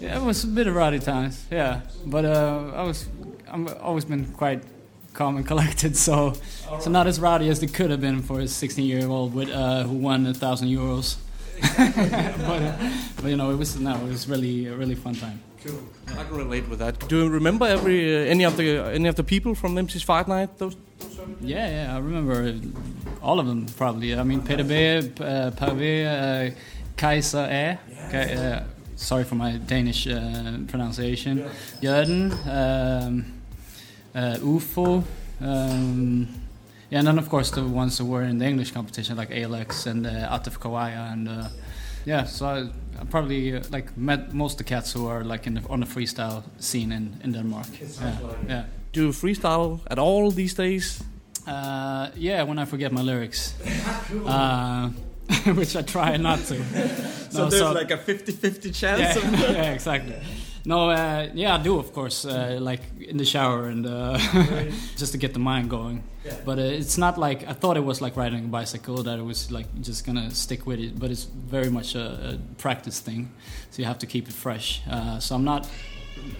[0.00, 1.44] Yeah, it was a bit of rowdy times.
[1.50, 3.08] Yeah, but uh, I was,
[3.50, 4.62] I've always been quite
[5.14, 5.96] calm and collected.
[5.96, 6.34] So,
[6.80, 9.96] so not as rowdy as they could have been for a 16-year-old with uh, who
[9.96, 11.16] won a thousand euros.
[11.76, 15.40] but, uh, but you know, it was no, it was really a really fun time.
[15.64, 17.08] I can relate with that.
[17.08, 20.28] Do you remember every uh, any of the any of the people from MC's Fight
[20.28, 20.58] Night?
[20.58, 20.76] Those.
[21.40, 22.54] Yeah, yeah, I remember
[23.22, 24.14] all of them probably.
[24.14, 26.54] I mean, Peter B, uh, Pavé, uh,
[26.96, 27.78] Kaiser E.
[28.10, 28.64] Ka- uh,
[28.96, 31.44] sorry for my Danish uh, pronunciation.
[31.82, 33.24] Jørgen, um,
[34.14, 35.02] uh, UFO.
[35.40, 36.28] Um,
[36.90, 39.86] yeah, and then of course the ones who were in the English competition, like Alex
[39.86, 41.48] and uh, Atif Kawaya, and uh,
[42.04, 42.24] yeah.
[42.24, 42.68] So I, I
[43.04, 45.86] probably uh, like met most of the cats who are like in the, on the
[45.86, 47.66] freestyle scene in, in Denmark.
[47.80, 48.64] Yeah, yeah.
[48.92, 51.02] Do you freestyle at all these days?
[51.46, 53.54] Uh, yeah, when I forget my lyrics,
[54.26, 54.88] uh,
[55.54, 56.54] which I try not to.
[57.30, 59.00] So No, there's like a 50-50 chance.
[59.00, 60.14] yeah, of- yeah, exactly.
[60.66, 64.18] No, uh, yeah, I do, of course, uh, like in the shower and uh,
[64.96, 66.02] just to get the mind going.
[66.44, 69.22] But uh, it's not like I thought it was like riding a bicycle that it
[69.22, 70.98] was like just gonna stick with it.
[70.98, 73.30] But it's very much a, a practice thing,
[73.70, 74.82] so you have to keep it fresh.
[74.90, 75.68] Uh, so I'm not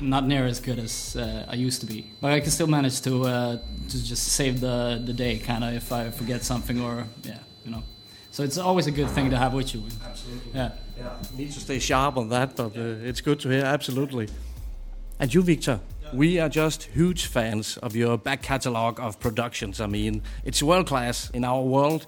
[0.00, 3.00] not near as good as uh, I used to be, but I can still manage
[3.02, 3.56] to uh,
[3.90, 7.70] to just save the the day, kind of if I forget something or yeah, you
[7.70, 7.84] know.
[8.32, 9.84] So it's always a good thing to have with you.
[10.04, 10.50] Absolutely.
[10.52, 10.70] Yeah.
[10.98, 11.10] Yeah.
[11.36, 13.64] Need to stay sharp on that, but uh, it's good to hear.
[13.64, 14.28] Absolutely.
[15.18, 15.80] And you, Victor,
[16.12, 19.80] we are just huge fans of your back catalog of productions.
[19.80, 22.06] I mean, it's world class in our world.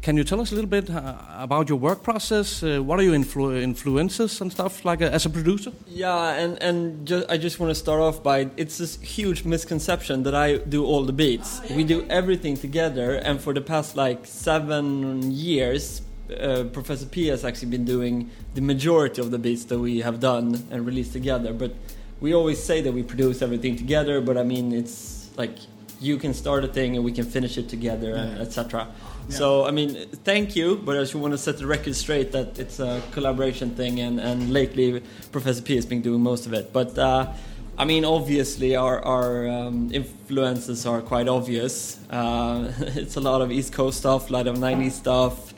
[0.00, 2.62] Can you tell us a little bit uh, about your work process?
[2.62, 5.72] Uh, what are your influ- influences and stuff like uh, as a producer?
[5.88, 10.22] Yeah, and and ju- I just want to start off by it's this huge misconception
[10.22, 11.60] that I do all the beats.
[11.74, 17.44] We do everything together, and for the past like seven years, uh, Professor P has
[17.44, 21.52] actually been doing the majority of the beats that we have done and released together.
[21.52, 21.72] But
[22.20, 25.56] we always say that we produce everything together, but I mean it's like
[26.00, 28.42] you can start a thing and we can finish it together, Yeah.
[28.42, 28.88] etc.
[29.30, 32.58] So I mean, thank you, but I just want to set the record straight that
[32.58, 36.72] it's a collaboration thing, and, and lately Professor P has been doing most of it.
[36.72, 37.32] But uh,
[37.76, 41.98] I mean, obviously our our um, influences are quite obvious.
[42.10, 45.52] Uh, it's a lot of East Coast stuff, a lot of '90s stuff.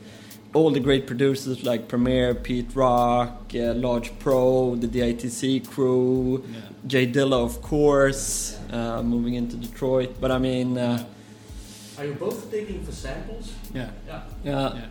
[0.52, 6.44] All the great producers like Premier, Pete Rock, uh, Large Pro, the DITC crew,
[6.86, 10.16] Jay Dilla, of course, uh, moving into Detroit.
[10.20, 10.76] But I mean.
[10.76, 11.04] Uh,
[11.98, 13.52] Are you both digging for samples?
[13.72, 13.90] Yeah.
[14.08, 14.22] Yeah.
[14.44, 14.86] yeah.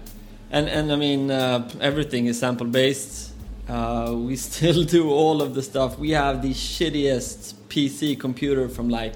[0.52, 3.34] And and I mean uh, everything is sample based.
[3.67, 6.00] Uh, we still do all of the stuff.
[6.00, 9.15] We have the shittiest PC computer from like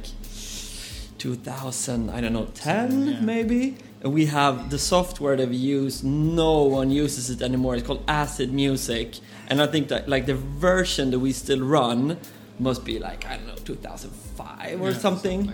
[1.17, 3.77] 2000, I don't know, 10 maybe.
[4.03, 6.03] And we have the software that we use.
[6.03, 7.75] No one uses it anymore.
[7.75, 9.15] It's called Acid Music,
[9.47, 12.17] and I think that like the version that we still run
[12.59, 15.51] must be like I don't know 2005 or Yeah, something.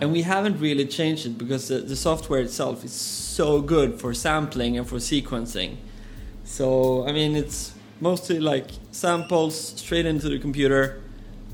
[0.00, 4.14] And we haven't really changed it because the, the software itself is so good for
[4.14, 5.76] sampling and for sequencing.
[6.44, 11.00] So I mean, it's mostly like samples straight into the computer,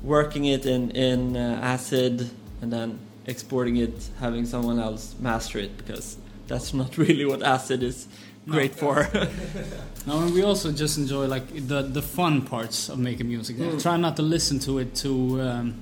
[0.02, 2.30] working it in in uh, Acid,
[2.62, 7.82] and then exporting it, having someone else master it because that's not really what Acid
[7.82, 8.06] is
[8.48, 9.08] great for.
[10.06, 13.56] No, and we also just enjoy like the the fun parts of making music.
[13.56, 13.82] Mm.
[13.82, 15.74] Try not to listen to it to, um,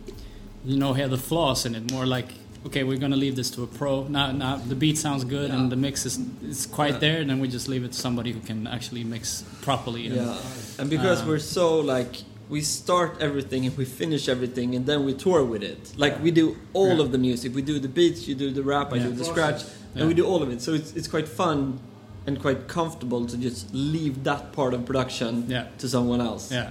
[0.65, 1.93] you know, hear the flaws in it.
[1.93, 2.29] More like,
[2.65, 4.05] okay, we're gonna leave this to a pro.
[4.09, 7.01] Now, now the beat sounds good and the mix is is quite Yeah.
[7.01, 7.25] there.
[7.25, 10.07] Then we just leave it to somebody who can actually mix properly.
[10.07, 10.39] And, Yeah,
[10.79, 12.13] and because um, we're so like
[12.49, 15.93] we start everything and we finish everything and then we tour with it.
[15.99, 17.05] Like we do all Yeah.
[17.05, 17.55] of the music.
[17.55, 19.09] We do the beats, you do the rap, I Yeah.
[19.09, 19.61] do the scratch,
[19.95, 20.01] Yeah.
[20.01, 20.61] and we do all of it.
[20.63, 21.79] So it's it's quite fun
[22.27, 25.67] and quite comfortable to just leave that part of production Yeah.
[25.79, 26.51] to someone else.
[26.53, 26.71] Yeah.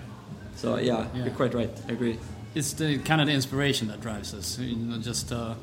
[0.56, 1.24] So yeah, Yeah.
[1.26, 1.70] you're quite right.
[1.90, 2.18] I agree.
[2.56, 4.60] it's the kind of the inspiration that drives us.
[4.60, 5.54] You know, just uh,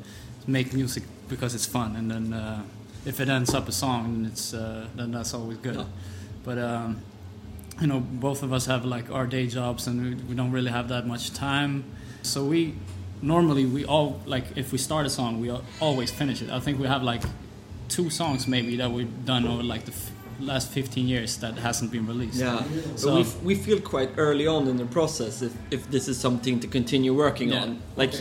[0.47, 2.63] make music because it's fun, and then uh,
[3.05, 5.85] if it ends up a song, then it's uh, then that's always good.
[6.43, 6.97] But um,
[7.79, 10.71] you know, both of us have like our day jobs, and we, we don't really
[10.71, 11.83] have that much time.
[12.23, 12.73] So we
[13.21, 16.49] normally we all like if we start a song, we always finish it.
[16.49, 17.23] I think we have like
[17.91, 21.91] two songs maybe that we've done over like the f- last 15 years that hasn't
[21.91, 22.39] been released.
[22.39, 22.63] Yeah,
[22.95, 26.17] So but we, we feel quite early on in the process if, if this is
[26.17, 27.61] something to continue working Yeah.
[27.63, 27.79] on.
[27.95, 28.13] Like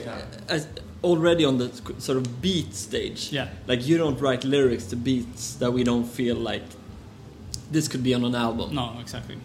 [0.49, 0.67] as
[1.03, 3.33] already on the sort of beat stage.
[3.33, 3.49] Yeah.
[3.67, 6.63] Like you don't write lyrics to beats that we don't feel like
[7.71, 8.75] this could be on an album.
[8.75, 9.37] No, exactly.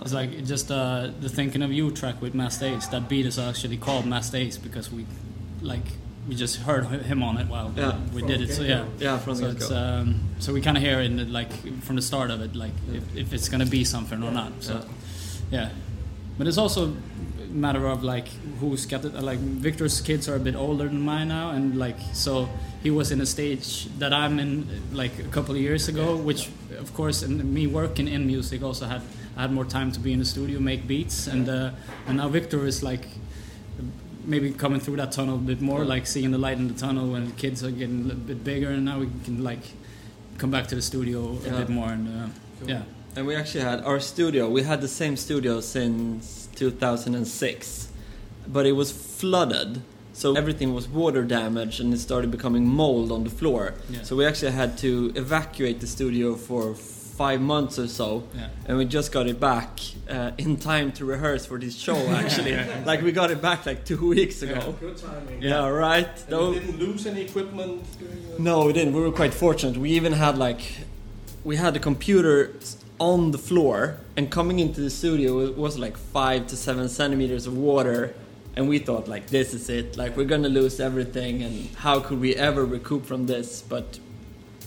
[0.00, 2.88] It's like just uh, the thinking of you track with Mass Days.
[2.88, 5.04] That beat is actually called Mass Days because we,
[5.60, 5.84] like,
[6.28, 7.98] we just heard him on it while Yeah.
[8.14, 8.50] we did it.
[8.52, 11.52] So yeah, Yeah, from so it's um, so we kind of hear in the, like
[11.82, 14.52] from the start of it, like if, if it's gonna be something or not.
[14.60, 14.84] So
[15.50, 15.70] yeah,
[16.38, 16.92] but it's also
[17.42, 18.28] a matter of like
[18.60, 19.14] who's got it.
[19.14, 22.48] Like Victor's kids are a bit older than mine now, and like so
[22.82, 26.50] he was in a stage that I'm in like a couple of years ago, which
[26.78, 29.02] of course, and me working in music also had
[29.36, 31.70] I had more time to be in the studio, make beats, and uh,
[32.06, 33.06] and now Victor is like
[34.24, 37.10] maybe coming through that tunnel a bit more, like seeing the light in the tunnel
[37.10, 39.62] when the kids are getting a little bit bigger, and now we can like
[40.38, 41.58] come back to the studio a Yeah.
[41.58, 42.28] bit more and uh,
[42.66, 42.82] yeah.
[43.14, 44.48] And we actually had our studio.
[44.48, 47.88] We had the same studio since 2006,
[48.46, 49.82] but it was flooded.
[50.14, 53.74] So everything was water damaged and it started becoming mold on the floor.
[53.90, 54.02] Yeah.
[54.02, 56.74] So we actually had to evacuate the studio for
[57.24, 58.08] five months or so.
[58.34, 58.48] Yeah.
[58.66, 59.70] And we just got it back
[60.16, 62.52] uh, in time to rehearse for this show actually.
[62.52, 62.82] Yeah.
[62.90, 64.60] like we got it back like two weeks ago.
[64.80, 65.38] Good timing.
[65.50, 66.08] Yeah, right.
[66.22, 67.84] And Though- you didn't lose any equipment?
[68.48, 68.92] no, we didn't.
[68.98, 69.76] We were quite fortunate.
[69.86, 70.60] We even had like,
[71.50, 72.34] we had the computer
[72.98, 73.76] on the floor,
[74.16, 78.00] and coming into the studio it was like five to seven centimeters of water,
[78.56, 79.86] and we thought like, this is it.
[80.02, 81.54] Like we're gonna lose everything, and
[81.86, 83.48] how could we ever recoup from this?
[83.74, 83.86] But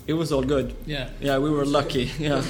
[0.07, 0.75] it was all good.
[0.85, 1.09] Yeah.
[1.19, 2.11] Yeah, we were lucky.
[2.19, 2.43] Yeah.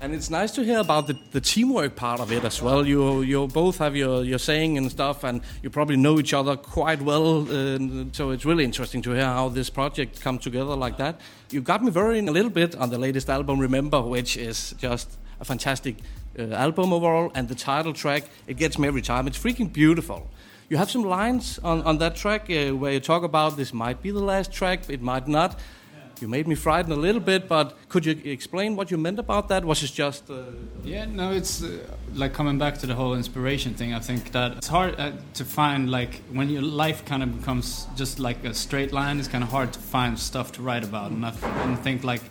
[0.00, 2.86] And it's nice to hear about the, the teamwork part of it as well.
[2.86, 6.56] You you both have your, your saying and stuff, and you probably know each other
[6.56, 7.48] quite well.
[7.48, 11.20] Uh, so it's really interesting to hear how this project come together like that.
[11.50, 15.08] You got me worrying a little bit on the latest album, Remember, which is just
[15.40, 15.96] a fantastic
[16.38, 19.26] uh, album overall, and the title track it gets me every time.
[19.26, 20.28] It's freaking beautiful.
[20.68, 24.02] You have some lines on, on that track uh, where you talk about this might
[24.02, 25.58] be the last track, it might not.
[26.24, 29.48] You made me frightened a little bit, but could you explain what you meant about
[29.48, 29.62] that?
[29.62, 30.44] Was it just uh,
[30.82, 33.92] Yeah, no, it's uh, like coming back to the whole inspiration thing.
[33.92, 37.86] I think that it's hard uh, to find like when your life kind of becomes
[37.94, 39.18] just like a straight line.
[39.18, 42.22] It's kind of hard to find stuff to write about, and I, and think like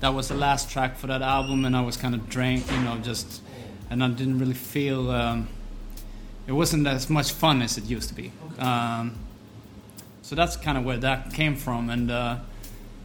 [0.00, 2.80] that was the last track for that album, and I was kind of drained, you
[2.80, 3.40] know, just
[3.88, 5.46] and I didn't really feel um,
[6.48, 8.32] it wasn't as much fun as it used to be.
[8.58, 9.14] Um,
[10.22, 12.38] so that's kind of where that came from, and uh,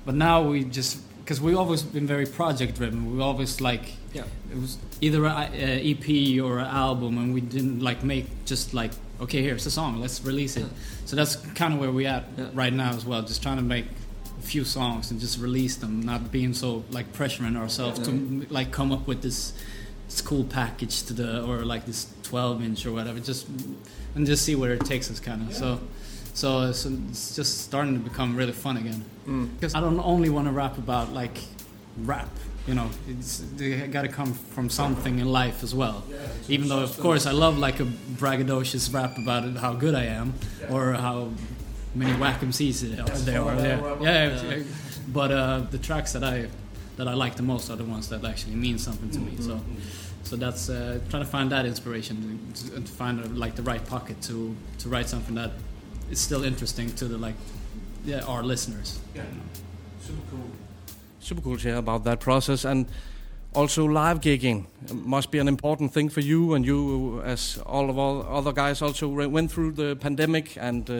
[0.06, 3.16] but now we just because we've always been very project driven.
[3.16, 4.24] We always like Yeah.
[4.52, 8.74] it was either a, a EP or an album, and we didn't like make just
[8.74, 8.92] like
[9.22, 10.66] okay, here's a song, let's release it.
[11.06, 13.22] So that's kind of where we at right now as well.
[13.22, 13.86] Just trying to make
[14.38, 18.72] a few songs and just release them, not being so like pressuring ourselves to like
[18.72, 19.54] come up with this
[20.08, 23.20] this cool package to the or like this 12 inch or whatever.
[23.20, 23.48] Just
[24.16, 25.56] and just see where it takes us, kind of.
[25.56, 25.80] So.
[26.34, 29.04] So, so it's just starting to become really fun again.
[29.56, 31.38] Because I don't only want to rap about like
[31.98, 32.30] rap,
[32.68, 32.90] you know.
[33.08, 36.04] It's they got to come from something in life as well.
[36.50, 40.06] Even though, of course, I love like a braggadocious rap about it, how good I
[40.06, 40.34] am
[40.70, 41.30] or how
[41.96, 42.82] many whack MCs
[43.26, 43.56] there are.
[43.56, 44.42] Yeah, yeah.
[44.58, 44.64] yeah.
[45.08, 46.48] But uh, the tracks that I
[46.98, 49.38] that I like the most are the ones that actually mean something to me.
[49.40, 49.60] So.
[50.24, 52.40] So that's uh, trying to find that inspiration
[52.76, 55.52] and to find uh, like the right pocket to to write something that
[56.14, 57.36] is still interesting to the like
[58.06, 59.00] yeah our listeners.
[59.16, 59.24] Yeah.
[60.00, 60.50] Super cool.
[61.20, 62.86] Super cool to hear about that process and
[63.56, 67.98] also live gigging must be an important thing for you and you as all of
[67.98, 70.96] all other guys also went through the pandemic and uh,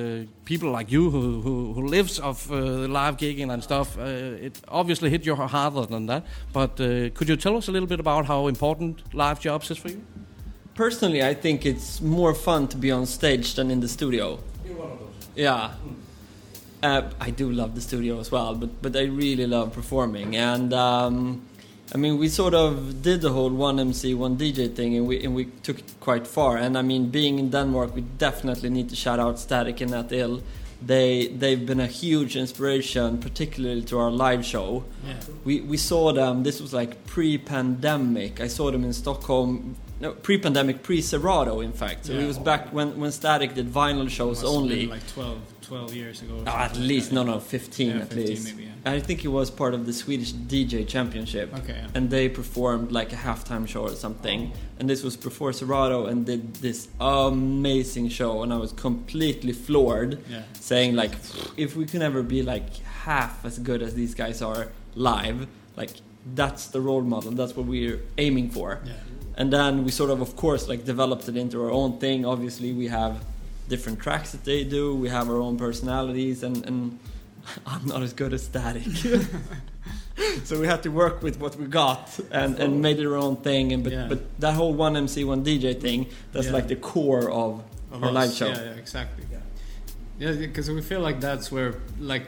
[0.46, 2.56] people like you who, who, who lives of uh,
[3.00, 7.28] live gigging and stuff uh, it obviously hit you harder than that but uh, could
[7.28, 10.02] you tell us a little bit about how important live jobs is for you
[10.76, 14.40] Personally, I think it's more fun to be on stage than in the studio.
[14.66, 15.23] You're one of those.
[15.36, 15.74] Yeah.
[16.82, 20.74] Uh, I do love the studio as well, but but I really love performing, and
[20.74, 21.42] um,
[21.96, 25.24] I mean we sort of did the whole one MC one DJ thing, and we
[25.24, 26.58] and we took it quite far.
[26.58, 30.12] And I mean, being in Denmark, we definitely need to shout out Static and Nat
[30.12, 30.42] Ill.
[30.86, 34.84] They they've been a huge inspiration, particularly to our live show.
[35.08, 35.14] Yeah.
[35.46, 36.44] We we saw them.
[36.44, 38.42] This was like pre-pandemic.
[38.42, 39.78] I saw them in Stockholm.
[40.04, 42.00] No, pre-pandemic, pre-Serato, in fact.
[42.06, 42.24] So Yeah.
[42.24, 44.82] it was back when when Static did vinyl shows only.
[44.96, 45.38] like 12,
[45.70, 46.36] 12 years ago.
[46.46, 48.46] Oh, at least, no, no, 15 Yeah, at 15 least.
[48.48, 48.96] maybe, yeah.
[48.96, 51.48] I think he was part of the Swedish DJ Championship.
[51.60, 51.82] Okay.
[51.96, 54.40] And they performed like a halftime show or something.
[54.54, 54.58] Oh.
[54.80, 58.44] And this was before Serato and did this amazing show.
[58.44, 60.12] And I was completely floored,
[60.72, 61.14] saying, like,
[61.66, 62.68] if we can ever be like
[63.06, 64.64] half as good as these guys are
[65.12, 65.48] live,
[65.82, 65.92] like,
[66.42, 67.32] that's the role model.
[67.40, 68.70] That's what we're aiming for.
[68.86, 68.94] Yeah.
[69.36, 72.26] And then we sort of, of course, like developed it into our own thing.
[72.26, 73.24] Obviously, we have
[73.68, 74.96] different tracks that they do.
[74.96, 77.00] We have our own personalities, and, and
[77.66, 78.84] I'm not as good as Static.
[80.44, 83.38] so we had to work with what we got and, and made it our own
[83.38, 83.72] thing.
[83.74, 84.08] And but, Yeah.
[84.08, 86.54] but that whole one MC one DJ thing, that's Yeah.
[86.54, 88.14] like the core of, Of our us.
[88.16, 88.48] live show.
[88.48, 89.26] Yeah, yeah, exactly.
[90.20, 92.28] Yeah, because we feel like that's where like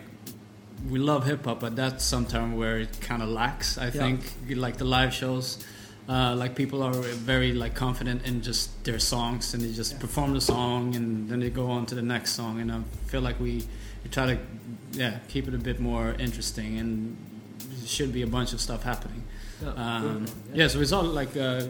[0.89, 3.77] we love hip hop, but that's sometimes where it kind of lacks.
[3.77, 5.63] I think like the live shows.
[6.07, 10.33] Uh, like people are very like confident in just their songs and they just perform
[10.33, 13.39] the song and then they go on to the next song and I feel like
[13.39, 13.63] we,
[14.03, 14.37] we try to
[14.91, 17.17] yeah keep it a bit more interesting and
[17.57, 19.23] there should be a bunch of stuff happening.
[19.63, 19.69] Yeah.
[19.71, 21.63] Um, yeah, so it's all like uh,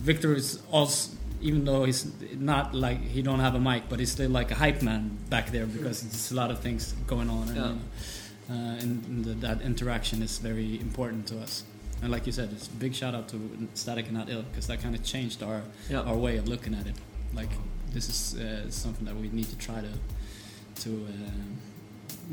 [0.00, 1.12] Victor is also,
[1.42, 2.06] even though he's
[2.38, 5.50] not like he don't have a mic, but he's still like a hype man back
[5.50, 8.54] there because there's a lot of things going on, and, Yeah.
[8.54, 11.64] uh, and and the, that interaction is very important to us.
[12.02, 13.36] And like you said, it's a big shout out to
[13.74, 16.00] Static and Not Ill because that kind of changed our Yeah.
[16.00, 16.96] our way of looking at it.
[17.34, 17.50] Like
[17.92, 19.92] this is uh, something that we need to try to
[20.82, 21.30] to uh,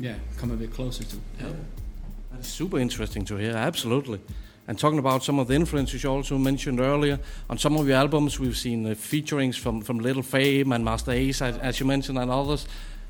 [0.00, 1.16] yeah come a bit closer to.
[2.32, 4.20] That's super interesting to hear, absolutely.
[4.68, 7.18] And talking about some of the influences you also mentioned earlier,
[7.48, 11.10] on some of your albums we've seen uh, featurings from, from Little Fame and Master
[11.10, 12.66] Ace, as, as you mentioned, and others.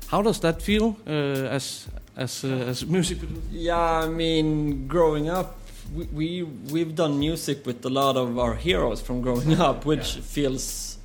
[0.07, 1.87] How does that feel uh, as
[2.17, 3.41] as uh, as music producer?
[3.51, 5.55] Yeah, I mean, growing up,
[5.93, 10.15] we, we we've done music with a lot of our heroes from growing up, which
[10.15, 10.97] feels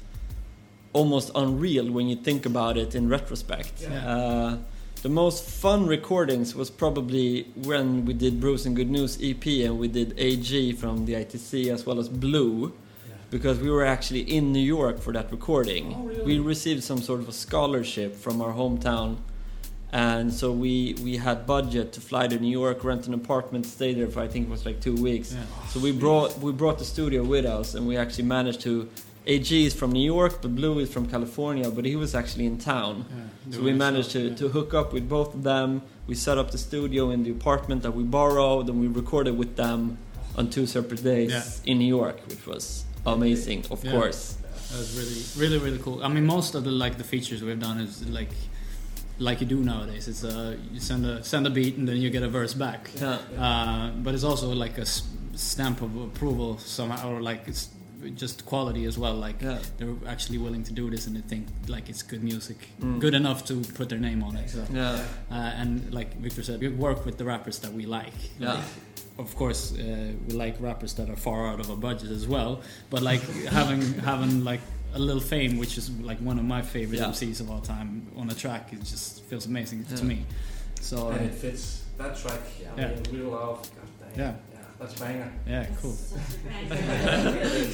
[0.93, 3.85] almost unreal when you think about it in retrospect.
[3.85, 4.57] Uh,
[5.03, 9.79] the most fun recordings was probably when we did Bruce and Good News EP and
[9.79, 12.73] we did AG from the ITC as well as Blue.
[13.29, 16.25] Because we were actually in New York for that recording.
[16.25, 19.19] We received some sort of a scholarship from our hometown
[19.97, 23.95] and so we we had budget to fly to New York, rent an apartment, stay
[23.95, 25.29] there for I think it was like two weeks.
[25.71, 28.73] So we brought we brought the studio with us, and we actually managed to.
[29.35, 32.59] AG is from New York, but Blue is from California, but he was actually in
[32.59, 32.95] town.
[33.47, 34.37] they so we managed to, yeah.
[34.41, 35.83] to hook up with both of them.
[36.11, 39.53] We set up the studio in the apartment that we borrowed, and we recorded with
[39.57, 39.81] them
[40.39, 41.71] on two separate days Yeah.
[41.71, 42.65] in New York, which was
[43.05, 43.91] amazing, of Yeah.
[43.97, 44.23] course.
[44.71, 45.99] That was really, really, really cool.
[46.07, 48.33] I mean, most of the like the features we've done is like,
[49.19, 50.09] like you do nowadays.
[50.09, 52.91] It's a you send a send a beat and then you get a verse back.
[53.01, 53.19] Yeah.
[53.39, 55.03] Uh, but it's also like a s-
[55.35, 57.69] stamp of approval somehow, or like it's
[58.15, 59.15] just quality as well.
[59.15, 59.39] Like
[59.79, 63.01] they're actually willing to do this and they think like it's good music, Mm.
[63.01, 64.51] good enough to put their name on it.
[64.51, 64.65] So.
[64.73, 65.03] Yeah.
[65.31, 68.13] Uh, and like Victor said, we work with the rappers that we like.
[68.39, 68.53] Yeah.
[68.55, 68.65] Like,
[69.19, 72.61] of course, uh, we like rappers that are far out of our budget as well.
[72.91, 73.23] But like
[73.59, 74.61] having having like
[74.97, 77.09] a little fame, which is like one of my favorite Yeah.
[77.13, 79.97] MCs of all time, on a track, it just feels amazing Yeah.
[79.97, 80.19] to me.
[80.81, 82.41] So And it fits that track.
[82.61, 82.89] Yeah, I Yeah.
[82.89, 83.59] mean, real love.
[83.77, 84.19] God dang.
[84.25, 84.33] Yeah.
[84.79, 85.33] that's a banger.
[85.49, 85.97] Yeah, cool.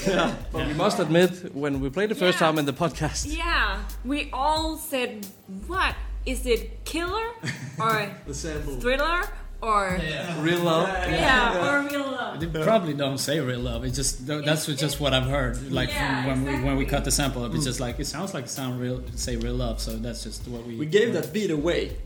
[0.06, 0.34] yeah.
[0.52, 2.46] But we must admit, when we played the first Yeah.
[2.46, 5.26] time in the podcast, Yeah, we all said,
[5.66, 5.94] "What
[6.24, 6.84] is it?
[6.84, 7.26] Killer
[7.78, 8.76] or The sample.
[8.80, 9.22] thriller
[9.62, 10.00] or
[10.40, 10.88] Real love?
[11.08, 13.84] Yeah, or real love." They probably don't say real love.
[13.84, 15.70] It's just that's what- just what I've heard.
[15.72, 17.70] Like Yeah, from when we when we cut the sample up, it's Mm.
[17.72, 19.00] just like it sounds like sound real.
[19.14, 19.80] Say real love.
[19.80, 21.96] So that's just what we We gave that beat away.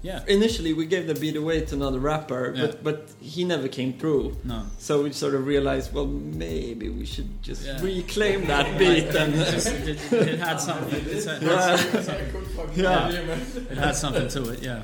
[0.00, 0.20] Yeah.
[0.28, 2.66] Initially, we gave the beat away to another rapper, Yeah.
[2.66, 4.36] but but he never came through.
[4.44, 4.62] No.
[4.78, 7.82] So we sort of realized, well, maybe we should just Yeah.
[7.82, 9.34] reclaim that beat and.
[9.34, 11.02] It just- it- it had something.
[11.14, 11.76] It's a- yeah.
[12.76, 13.10] Yeah.
[13.10, 13.72] yeah.
[13.72, 14.62] It had something to it.
[14.62, 14.82] Yeah.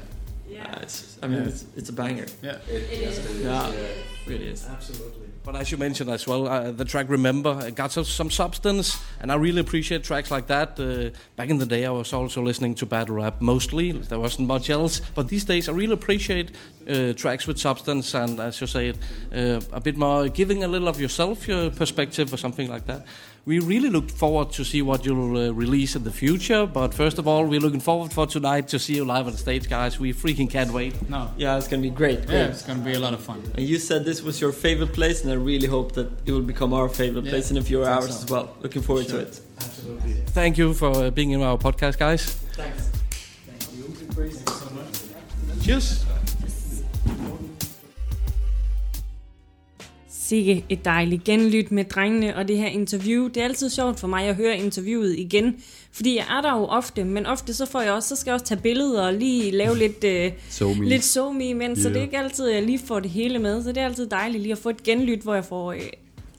[0.54, 1.48] Yeah, it's, I mean, Yeah.
[1.48, 2.26] it's, it's a banger.
[2.42, 2.58] Yeah.
[2.68, 3.42] It is.
[3.42, 3.72] Yeah,
[4.26, 4.66] really is.
[4.66, 5.28] Absolutely.
[5.44, 8.96] But as you mentioned as well, uh, the track "Remember" it got some, some substance,
[9.20, 10.80] and I really appreciate tracks like that.
[10.80, 13.92] Uh, back in the day, I was also listening to battle rap mostly.
[13.92, 16.52] There wasn't much else, but these days I really appreciate
[16.88, 18.94] uh, tracks with substance and, as you say,
[19.34, 23.04] uh, a bit more giving a little of yourself, your perspective, or something like that.
[23.46, 26.64] We really look forward to see what you'll uh, release in the future.
[26.64, 29.38] But first of all, we're looking forward for tonight to see you live on the
[29.38, 30.00] stage, guys.
[30.00, 30.94] We freaking can't wait.
[31.10, 31.30] No.
[31.36, 32.20] Yeah, it's gonna be great.
[32.26, 33.42] Yeah, it's gonna be a lot of fun.
[33.54, 36.40] And you said this was your favorite place, and I really hope that it will
[36.40, 38.24] become our favorite Yeah, place in a few hours so.
[38.24, 38.56] as well.
[38.62, 39.20] Looking forward Sure.
[39.20, 39.40] to it.
[39.60, 40.12] Absolutely.
[40.28, 42.22] Thank you for uh, being in our podcast, guys.
[42.56, 42.88] Thanks.
[43.46, 44.14] Thank you.
[44.14, 44.40] Chris.
[44.42, 45.62] So much.
[45.66, 46.06] Cheers.
[50.28, 53.28] Sikke et dejligt genlyt med drengene og det her interview.
[53.28, 55.56] Det er altid sjovt for mig at høre interviewet igen,
[55.92, 58.34] fordi jeg er der jo ofte, men ofte så får jeg også, så skal jeg
[58.34, 60.88] også tage billeder og lige lave lidt, øh, SoMe.
[60.88, 61.94] lidt somi imens, så Ja.
[61.94, 64.06] det er ikke altid, at jeg lige får det hele med, så det er altid
[64.06, 65.80] dejligt lige at få et genlyt, hvor jeg får øh,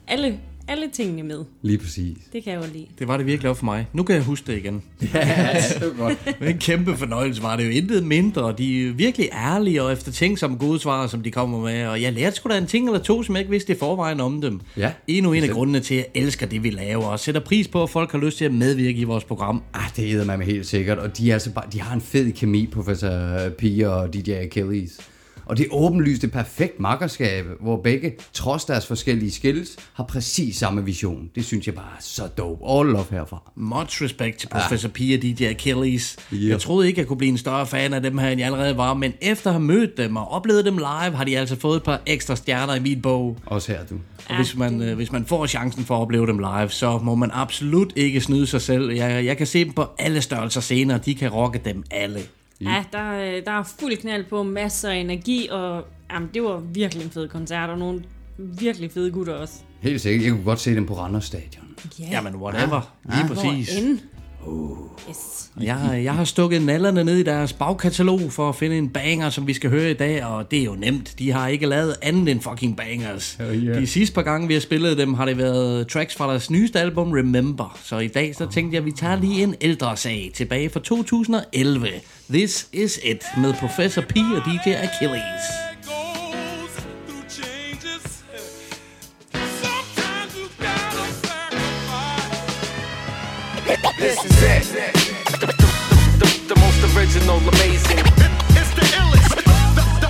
[0.08, 1.44] alle, alle tingene med.
[1.62, 2.16] Lige præcis.
[2.32, 2.86] Det kan jeg jo lide.
[2.98, 3.86] Det var det virkelig også for mig.
[3.92, 4.82] Nu kan jeg huske det igen.
[5.14, 6.40] Ja, det var godt.
[6.40, 8.54] Men en kæmpe fornøjelse var det jo intet mindre.
[8.58, 11.86] De er virkelig ærlige og eftertænksomme gode svar, som de kommer med.
[11.86, 14.20] Og jeg lærte sgu da en ting eller to, som jeg ikke vidste i forvejen
[14.20, 14.60] om dem.
[14.76, 14.92] Ja.
[15.06, 17.04] Endnu en af grundene til, at jeg elsker det, vi laver.
[17.04, 19.62] Og sætter pris på, at folk har lyst til at medvirke i vores program.
[19.74, 20.98] Ah, det hedder man helt sikkert.
[20.98, 25.00] Og de, er altså bare, de har en fed kemi, Professor Pia og DJ Achilles.
[25.46, 30.56] Og det er åbenlyst et perfekt makkerskab, hvor begge, trods deres forskellige skills, har præcis
[30.56, 31.30] samme vision.
[31.34, 32.70] Det synes jeg bare er så dope.
[32.70, 33.52] All love herfra.
[33.54, 34.92] Much respect til Professor ja.
[34.92, 36.16] Pia og DJ Achilles.
[36.32, 36.36] Ja.
[36.48, 38.76] Jeg troede ikke, jeg kunne blive en større fan af dem her, end jeg allerede
[38.76, 38.94] var.
[38.94, 41.82] Men efter at have mødt dem og oplevet dem live, har de altså fået et
[41.82, 43.36] par ekstra stjerner i min bog.
[43.46, 43.94] Også her, du.
[44.28, 47.14] Og hvis man, øh, hvis man får chancen for at opleve dem live, så må
[47.14, 48.90] man absolut ikke snyde sig selv.
[48.90, 52.20] Jeg, jeg kan se dem på alle størrelser scener, de kan rocke dem alle.
[52.60, 56.56] Ja, der, øh, der er fuld knald på, masser af energi, og jamen, det var
[56.58, 58.02] virkelig en fed koncert, og nogle
[58.38, 59.54] virkelig fede gutter også.
[59.80, 60.24] Helt sikkert.
[60.24, 61.64] Jeg kunne godt se dem på Randers Stadion.
[61.98, 62.04] Ja.
[62.10, 62.94] Jamen, whatever.
[63.04, 63.78] Lige præcis.
[63.78, 63.98] Hvorend?
[64.46, 64.76] Uh.
[65.08, 65.16] Yes.
[65.60, 69.30] Jeg, har- jeg har stukket nallerne ned i deres bagkatalog for at finde en banger,
[69.30, 71.14] som vi skal høre i dag, og det er jo nemt.
[71.18, 73.38] De har ikke lavet andet end fucking bangers.
[73.40, 73.80] Yeah.
[73.80, 76.80] De sidste par gange, vi har spillet dem, har det været tracks fra deres nyeste
[76.80, 77.78] album, Remember.
[77.84, 80.80] Så i dag, så tænkte jeg, at vi tager lige en ældre sag tilbage fra
[80.80, 81.88] 2011.
[82.30, 85.22] This is it med Professor P og DJ Achilles.
[93.94, 94.64] This is it.
[95.40, 95.54] The, the,
[96.18, 97.98] the, the most original, amazing.
[98.58, 99.30] It's the illest.
[99.30, 99.42] The,
[100.02, 100.08] the,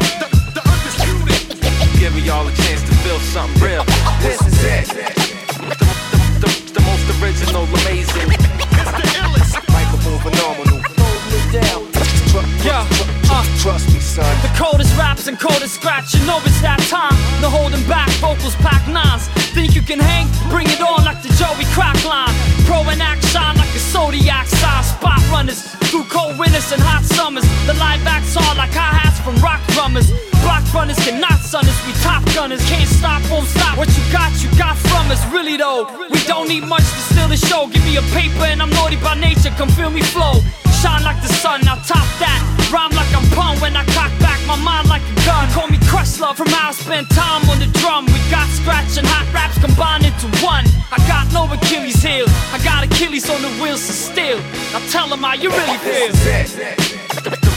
[0.57, 2.01] the, undisputed.
[2.01, 3.85] Giving y'all a chance to feel something real.
[4.21, 4.89] This is it.
[4.89, 8.33] The, the, the, the most original, amazing.
[8.33, 9.55] It's the illest.
[9.69, 10.81] Microphone phenomenal.
[10.97, 11.96] Holding it down.
[12.37, 12.85] Yeah,
[13.33, 14.29] uh, Trust me, son.
[14.43, 17.17] the coldest raps and coldest scratch, you know it's that time.
[17.41, 19.29] No holding back, vocals pack nines.
[19.57, 20.29] Think you can hang?
[20.53, 22.29] Bring it on like the Joey Crack line.
[22.69, 24.85] Pro and act shine like a Zodiac sign.
[24.85, 27.49] Spot runners through cold winters and hot summers.
[27.65, 30.13] The live acts are like hi hats from rock drummers.
[30.45, 32.61] Block runners cannot sun us, we top gunners.
[32.69, 33.81] Can't stop, won't stop.
[33.81, 35.25] What you got, you got from us.
[35.33, 37.65] Really though, we don't need much to steal the show.
[37.73, 39.49] Give me a paper and I'm naughty by nature.
[39.57, 40.45] Come feel me flow.
[40.83, 42.41] Shine like the sun, now top that.
[42.69, 45.49] Rhyme like I'm pun when I cock back my mind like a gun.
[45.57, 48.05] Call me Questlove from how I spend time on the drum.
[48.07, 50.69] We got scratch and hot raps combined into one.
[50.93, 54.39] I got no Achilles heel, I got Achilles on the wheels of steel.
[54.73, 56.13] Now tell them how you really feel.
[56.13, 56.77] This is it.
[57.25, 57.53] The, the, the,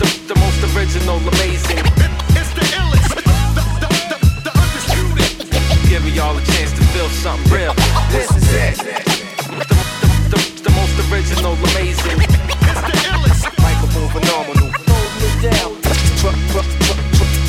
[0.00, 1.78] the, the most original, amazing.
[2.32, 3.20] It's the illest.
[3.20, 4.18] The, the, the,
[4.48, 5.52] the undisputed.
[5.92, 7.74] Giving y'all a chance to feel something real.
[8.08, 8.76] This is it.
[8.80, 9.76] The, the,
[10.32, 12.31] the, the most original, amazing.
[14.12, 14.68] Phenomenal.
[15.24, 15.72] It down.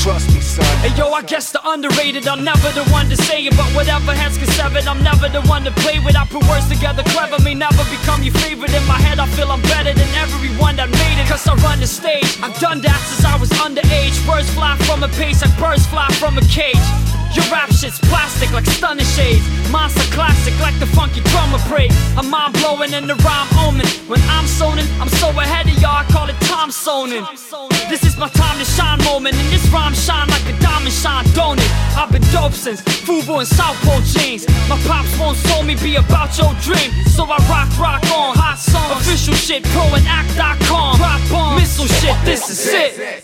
[0.03, 0.65] Trust, me, son.
[0.83, 4.11] Hey yo, I guess the underrated, I'm never the one to say it But whatever
[4.11, 7.41] hands can sever I'm never the one to play with I put words together clever,
[7.41, 10.89] may never become your favorite In my head I feel I'm better than everyone that
[10.89, 14.49] made it Cause I run the stage, I've done that since I was underage Words
[14.51, 18.65] fly from a page like birds fly from a cage your rap shit's plastic like
[18.65, 19.43] stunning shades.
[19.71, 21.91] Monster classic like the funky drummer break.
[22.17, 23.87] I'm mind blowing and the rhyme omen.
[24.07, 27.25] When I'm zoning, I'm so ahead of y'all, I call it time zoning.
[27.89, 31.25] This is my time to shine moment, and this rhyme shine like a diamond shine,
[31.33, 31.71] don't it?
[31.97, 34.47] I've been dope since Fubu and South Pole jeans.
[34.69, 38.57] My pops won't show me be about your dream, so I rock, rock on hot
[38.59, 39.01] songs.
[39.01, 40.97] Official shit, pro and act.com.
[40.97, 43.23] Drop bomb, missile shit, this is it.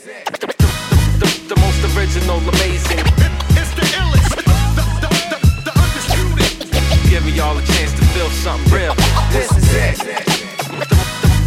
[1.20, 3.19] The, the most original, amazing.
[7.30, 8.96] Giving y'all a chance to feel something real.
[9.30, 9.98] This is it.
[10.00, 10.98] The, the,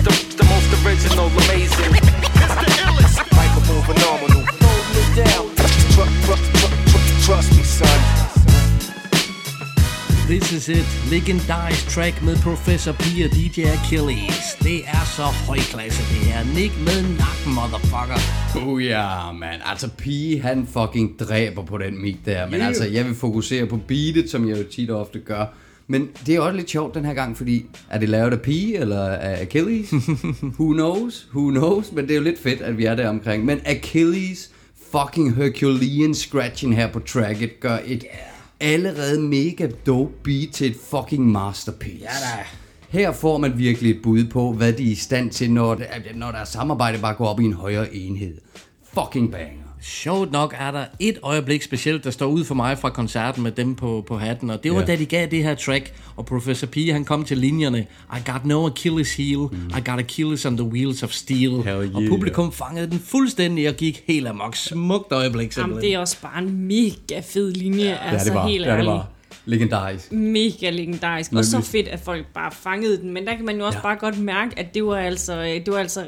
[0.07, 1.91] the, the most original, amazing.
[2.39, 3.19] It's the illest.
[3.35, 4.43] Microphone phenomenal.
[4.63, 5.45] Holding it down.
[5.57, 8.01] Trust, trust, trust, trust, trust me, son.
[10.29, 10.87] This is it.
[11.11, 14.57] Legendarisk track med Professor P og DJ Achilles.
[14.63, 16.45] Det er så højklasse det her.
[16.55, 18.21] Nick med nakken, motherfucker.
[18.67, 19.61] Oh ja, man.
[19.65, 22.47] Altså, Pige, han fucking dræber på den mic der.
[22.47, 22.67] Men Yeah.
[22.67, 25.47] altså, jeg vil fokusere på beatet, som jeg jo tit og ofte gør.
[25.93, 28.79] Men det er også lidt sjovt den her gang, fordi er det lavet af Pige
[28.79, 29.93] eller af Achilles?
[30.59, 31.29] Who knows?
[31.35, 31.93] Who knows?
[31.93, 33.45] Men det er jo lidt fedt, at vi er der omkring.
[33.45, 34.51] Men Achilles
[34.93, 38.05] fucking Herculean scratching her på tracket gør et
[38.61, 42.03] allerede mega dope beat til et fucking masterpiece.
[42.03, 42.45] Ja da.
[42.89, 45.81] Her får man virkelig et bud på, hvad de er i stand til, når,
[46.15, 48.35] når deres samarbejde bare går op i en højere enhed.
[48.95, 49.62] Fucking banger.
[49.85, 53.53] Sjovt nok er der et øjeblik specielt, der står ud for mig fra koncerten med
[53.53, 54.87] dem på, på hatten, og det var Ja.
[54.87, 57.79] da de gav det her track, og Professor P, han kom til linjerne,
[58.17, 59.69] I got no Achilles heel, mm.
[59.79, 61.95] I got Achilles on the wheels of steel, yeah.
[61.95, 64.57] og publikum fangede den fuldstændig og gik helt amok.
[64.57, 65.83] Smukt øjeblik Jamen, simpelthen.
[65.91, 68.47] det er også bare en mega fed linje, ja, altså det var.
[68.49, 68.89] helt Ja, det ærligt.
[68.91, 69.09] var.
[69.45, 70.13] Legendarisk.
[70.13, 71.33] Mega legendarisk.
[71.33, 73.11] Og så fedt, at folk bare fangede den.
[73.15, 73.83] Men der kan man jo også ja.
[73.83, 76.05] bare godt mærke, at det var altså, det var altså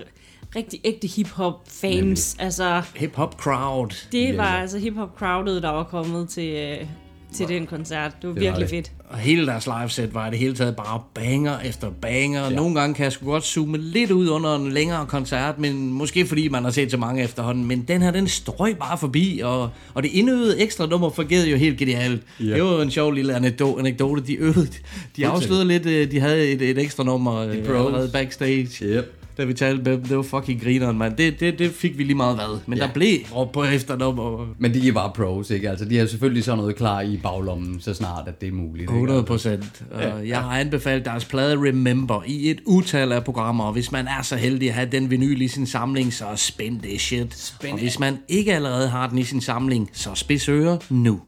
[0.56, 2.36] rigtig ægte hip-hop fans.
[2.38, 4.06] Altså, Hip-hop crowd.
[4.12, 6.86] det var altså hip-hop crowdet, der var kommet til, øh,
[7.32, 8.12] til den koncert.
[8.22, 8.76] Det var Det var virkelig det.
[8.76, 8.92] fedt.
[9.08, 12.42] Og hele deres liveset var det hele taget bare banger efter banger.
[12.42, 12.50] Ja.
[12.56, 16.26] Nogle gange kan jeg sgu godt zoome lidt ud under en længere koncert, men måske
[16.26, 17.64] fordi man har set så mange efterhånden.
[17.64, 21.56] Men den her, den strøg bare forbi, og, og det indøvede ekstra nummer fungerede jo
[21.56, 22.22] helt genialt.
[22.40, 22.44] Ja.
[22.44, 23.80] Det var en sjov lille anekdote.
[23.80, 24.22] anekdote.
[24.26, 24.68] De øvede,
[25.16, 28.68] de afslørede lidt, øh, de havde et, et ekstra nummer øh, allerede backstage.
[28.84, 29.20] Yep.
[29.38, 31.16] Da vi talte med dem, det var fucking grineren, mand.
[31.16, 32.58] Det, det, det fik vi lige meget hvad.
[32.66, 32.84] Men Ja.
[32.86, 34.46] der blev råbt på efternummer.
[34.58, 35.70] Men de er bare pros, ikke?
[35.70, 38.80] Altså, de har selvfølgelig sådan noget klar i baglommen, så snart at det er muligt.
[38.82, 38.92] ikke?
[38.92, 39.82] 100 procent.
[40.00, 40.14] Ja.
[40.16, 44.22] Jeg har anbefalet deres plade Remember i et utal af programmer, og hvis man er
[44.22, 47.34] så heldig at have den vinyl i sin samling, så spænd det shit.
[47.38, 51.20] Spænd og hvis man ikke allerede har den i sin samling, så spids ører nu.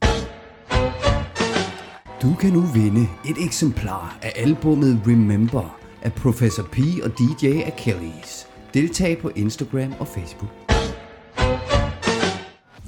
[2.22, 8.46] Du kan nu vinde et eksemplar af albummet Remember af Professor P og DJ Achilles.
[8.74, 10.50] Deltag på Instagram og Facebook.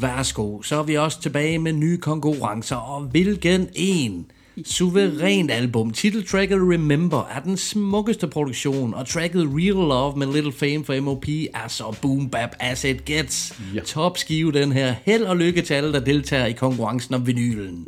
[0.01, 4.27] Værsgo, så er vi også tilbage med nye konkurrencer, og hvilken en?
[4.65, 5.91] Suverænt album.
[5.91, 11.29] Titeltracket Remember er den smukkeste produktion, og tracket Real Love med Little Fame for MOP
[11.55, 13.61] er så boom bap as it gets.
[13.75, 13.81] Ja.
[13.81, 14.95] Top skive den her.
[15.03, 17.87] Held og lykke til alle, der deltager i konkurrencen om vinylen.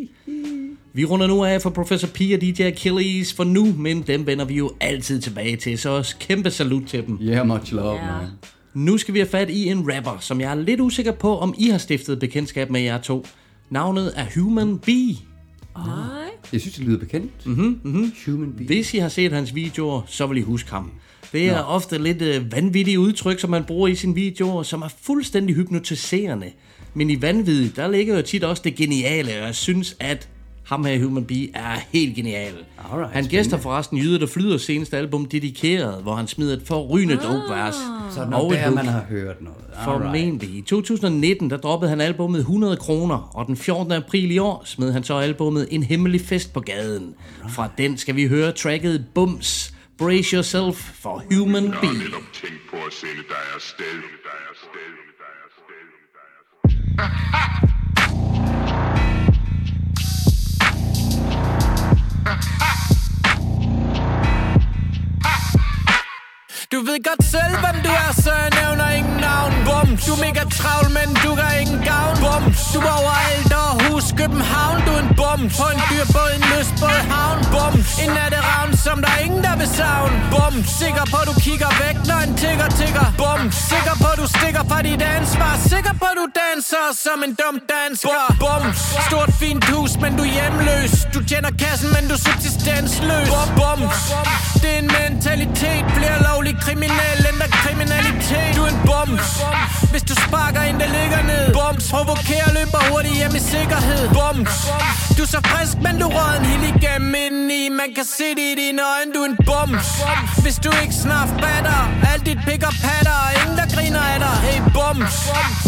[0.93, 4.45] Vi runder nu af for Professor P og DJ Achilles for nu, men dem vender
[4.45, 7.19] vi jo altid tilbage til, så også kæmpe salut til dem.
[7.23, 8.07] Yeah, much love, yeah.
[8.07, 8.31] man.
[8.75, 11.55] Nu skal vi have fat i en rapper, som jeg er lidt usikker på, om
[11.59, 13.27] I har stiftet bekendtskab med jer to.
[13.71, 14.89] Navnet er Human B.
[14.89, 16.31] Nej.
[16.53, 17.47] Jeg synes, det lyder bekendt.
[17.47, 18.13] Mm-hmm, mm-hmm.
[18.27, 18.61] Human B.
[18.61, 20.91] Hvis I har set hans videoer, så vil I huske ham.
[21.33, 21.63] Det er Nå.
[21.63, 26.47] ofte lidt øh, vanvittige udtryk, som man bruger i sine videoer, som er fuldstændig hypnotiserende.
[26.95, 30.29] Men i vanvid, der ligger jo tit også det geniale, og jeg synes, at
[30.71, 32.55] ham her Human B er helt genial.
[32.93, 37.15] Alright, han gæster forresten Jyde, der flyder seneste album Dedikeret, hvor han smider et forrygende
[37.15, 37.75] ah, dope-vers.
[38.11, 39.59] Så når der, man har hørt noget.
[39.85, 40.51] Formentlig.
[40.51, 43.93] I 2019, der droppede han albumet 100 kroner, og den 14.
[43.93, 47.15] april i år smed han så albumet En Hemmelig Fest på gaden.
[47.49, 49.75] Fra den skal vi høre tracket Bums.
[49.99, 51.85] Brace Yourself for Human B.
[52.71, 54.01] på at sælge dig afsted.
[66.73, 70.01] Du ved godt selv, hvem du er, så jeg nævner ingen navn Bums.
[70.07, 72.61] du er mega travl, men du gør ingen gavn Bums.
[72.75, 76.45] du er overalt og hus København Du er en bums på en dyr båd, en
[76.53, 77.89] lystbåd havn Bums.
[78.05, 80.67] en natteravn, som der er ingen, der vil savne Bums.
[80.83, 83.55] sikker på, du kigger væk, når en tigger tigger Bums.
[83.73, 88.23] sikker på, du stikker fra dit ansvar Sikker på, du danser som en dum dansker
[88.43, 88.79] Bums.
[89.09, 93.99] stort fint hus, men du er hjemløs Du tjener kassen, men du er subsistensløs Bums.
[94.63, 98.57] det er en mentalitet Flere lovlige kriminelle ændrer kriminalitet.
[98.57, 99.29] Du er en bums
[99.93, 101.45] Hvis du sparker en, der ligger ned.
[101.59, 104.03] Bums Provokerer, løber hurtigt hjem i sikkerhed.
[104.19, 104.57] Bums
[105.17, 107.63] Du er så frisk, men du rød en hel igennem indeni.
[107.81, 109.89] Man kan se det i dine øjne, du er en bums
[110.45, 111.81] Hvis du ikke snart batter
[112.13, 114.37] Alt dit pik og patter og Ingen der griner af dig.
[114.47, 115.17] Hey bums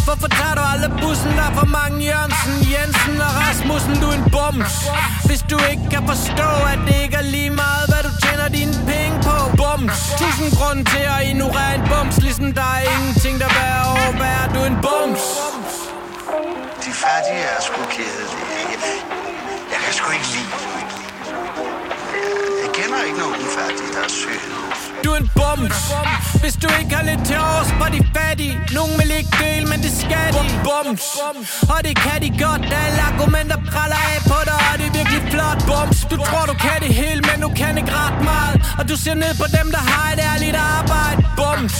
[0.07, 1.30] Hvorfor tager du aldrig bussen?
[1.38, 3.95] Der er for mange Jørgensen, Jensen og Rasmussen.
[4.03, 4.74] Du er en bums
[5.28, 8.76] Hvis du ikke kan forstå, at det ikke er lige meget Hvad du tjener dine
[8.90, 9.36] penge på.
[9.61, 10.51] Bums Tusind
[10.83, 14.11] grund til at ignorere en bums Ligesom der er ingenting, der vil over.
[14.20, 15.24] Hvad er en bums?
[16.85, 18.47] De fattige er sgu kedelige.
[18.72, 18.80] Jeg,
[19.72, 20.82] jeg kan sgu ikke lide
[25.57, 25.80] bums.
[26.42, 28.55] Hvis du ikke har lidt til års for de fattige.
[28.78, 30.44] Nogen vil ikke dele, men det skal de.
[30.66, 31.05] Bums.
[31.74, 32.62] Og det kan de godt.
[32.84, 35.59] Alle argumenter praller af på dig Og det er virkelig flot.
[35.70, 35.98] Bums.
[36.11, 38.57] Du tror du kan det hele, men du kan ikke ret meget.
[38.78, 41.20] Og du ser ned på dem, der har et ærligt arbejde.
[41.40, 41.76] Bums.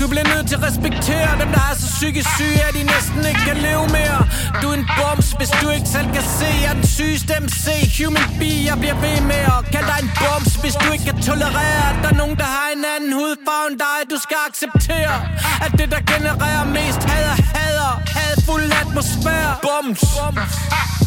[0.00, 3.20] Du bliver nødt til at respektere dem, der er så psykisk syge At de næsten
[3.30, 4.20] ikke kan leve mere.
[4.62, 7.64] Du er en bums, hvis du ikke selv kan se Jeg er den sygeste MC
[7.98, 10.52] Human B, jeg bliver ved med at kalde dig en bums.
[10.62, 13.78] Hvis du ikke kan tolerere, at der er nogen, der har en anden hudfarve end
[13.78, 15.16] dig Du skal acceptere,
[15.64, 19.54] at det der genererer mest had er hader Hadfuld atmosfære.
[19.66, 20.04] Bums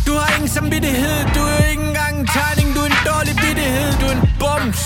[0.09, 1.17] du har ingen samvittighed.
[1.35, 4.81] Du er ikke engang en tegning Du er en dårlig vittighed Du er en bums.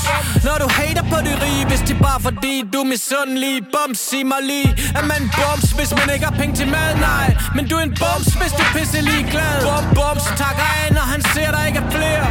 [0.47, 3.53] Når du hater på det rige Hvis det bare fordi du er misundelig.
[3.73, 4.69] Bums, sig mig lige
[4.99, 7.27] Er man bums Hvis man ikke har penge til mad, nej.
[7.55, 11.05] Men du er en bums Hvis du pisse lige glad Bum, bums Takker af, når
[11.13, 12.27] han ser der ikke er flere.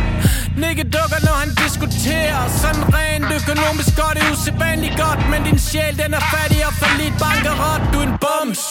[0.65, 2.43] Nikke dukker, når han diskuterer.
[2.63, 5.21] Sådan rent økonomisk godt det er usædvanligt godt.
[5.31, 7.83] Men din sjæl, den er fattig og for lidt bankerot.
[7.93, 8.63] Du er en bums.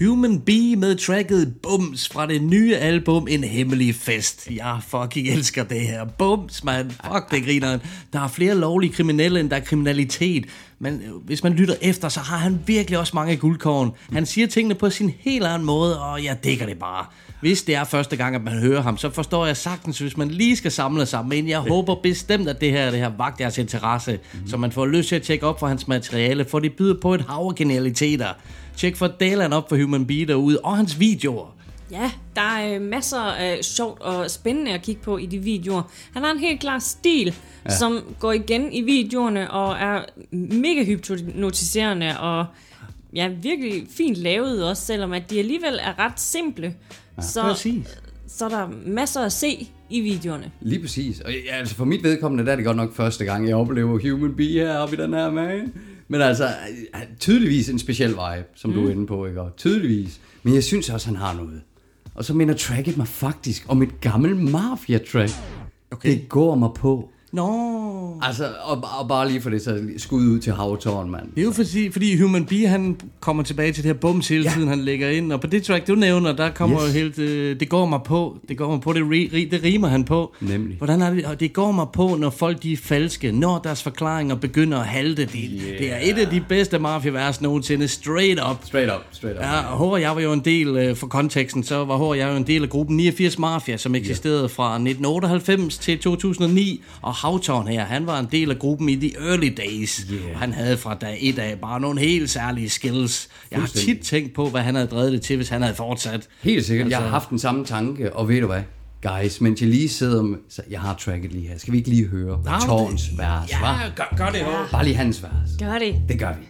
[0.00, 4.48] Human B med tracket Bums fra det nye album En Hemmelig Fest.
[4.50, 6.04] Jeg fucking elsker det her.
[6.04, 6.90] Bums, man.
[6.90, 7.78] Fuck, det griner
[8.12, 10.46] Der er flere lovlige kriminelle, end der er kriminalitet.
[10.78, 13.90] Men øh, hvis man lytter efter, så har han virkelig også mange guldkorn.
[14.12, 17.06] Han siger tingene på sin helt anden måde, og jeg dækker det bare.
[17.40, 20.28] Hvis det er første gang, at man hører ham, så forstår jeg sagtens, hvis man
[20.28, 21.26] lige skal samle sig.
[21.26, 24.48] Men jeg håber bestemt, at det her, det her vagt jeres interesse, mm.
[24.48, 27.14] så man får lyst til at tjekke op for hans materiale, for det byder på
[27.14, 28.32] et hav af genialiteter.
[28.76, 31.56] Tjek for Dalan op for Human Bee derude, og hans videoer.
[31.90, 35.82] Ja, der er øh, masser af sjovt og spændende at kigge på i de videoer.
[36.12, 37.76] Han har en helt klar stil, ja.
[37.76, 40.04] som går igen i videoerne og er
[40.36, 42.46] mega hypnotiserende og
[43.14, 46.74] ja, virkelig fint lavet også, selvom at de alligevel er ret simple.
[47.16, 47.98] Ja, så, præcis.
[48.28, 50.50] så er der masser at se i videoerne.
[50.60, 51.20] Lige præcis.
[51.20, 54.10] Og ja, altså for mit vedkommende, der er det godt nok første gang, jeg oplever
[54.10, 55.72] Human Bee heroppe i den her man.
[56.08, 56.48] Men altså,
[57.20, 58.76] tydeligvis en speciel vibe, som mm.
[58.76, 59.40] du er inde på, ikke?
[59.40, 60.20] Og tydeligvis.
[60.42, 61.62] Men jeg synes også, han har noget.
[62.14, 65.32] Og så minder tracket mig faktisk om et gammelt Mafia-track.
[65.90, 66.10] Okay.
[66.10, 67.10] Det går mig på.
[67.32, 68.20] Nå.
[68.22, 71.24] Altså, og, og bare lige for det, så skud ud til Havtårn, mand.
[71.34, 74.50] Det er jo fordi, fordi Human B, han kommer tilbage til det her bums hele
[74.50, 75.32] tiden, han lægger ind.
[75.32, 76.94] Og på det track, du nævner, der kommer Yes.
[76.94, 77.18] helt...
[77.18, 78.36] Øh, det går mig på.
[78.48, 78.92] Det går mig på.
[78.92, 80.34] Det, ri, det rimer han på.
[80.40, 80.76] Nemlig.
[80.76, 81.24] Hvordan er det?
[81.24, 83.32] Og det går mig på, når folk de er falske.
[83.32, 85.22] Når deres forklaringer begynder at halte.
[85.22, 85.78] Det, yeah.
[85.78, 87.88] det er et af de bedste mafia-vers nogensinde.
[87.88, 88.56] Straight up.
[88.64, 89.44] Straight up, straight up.
[89.44, 92.30] Ja, og og jeg var jo en del, øh, for konteksten, så var og jeg
[92.30, 96.82] jo en del af gruppen 89 Mafia, som eksisterede fra 1998 til 2009.
[97.02, 99.96] Og Havtorn her, han var en del af gruppen i the early days.
[100.12, 100.22] Yeah.
[100.34, 103.28] Og han havde fra dag et af bare nogle helt særlige skills.
[103.50, 106.28] Jeg har tit tænkt på, hvad han havde drevet det til, hvis han havde fortsat.
[106.42, 106.88] Helt sikkert.
[106.88, 108.62] Jeg Altså- har haft den samme tanke, og ved du hvad?
[109.02, 110.38] Guys, mens jeg lige sidder med...
[110.48, 111.58] Så jeg har tracket lige her.
[111.58, 113.58] Skal vi ikke lige høre Nå, Tårns vers, Ja,
[113.96, 114.68] gør, gør det, Hård.
[114.72, 115.50] Bare lige hans vers.
[115.58, 116.02] Gør det.
[116.08, 116.46] Det gør vi.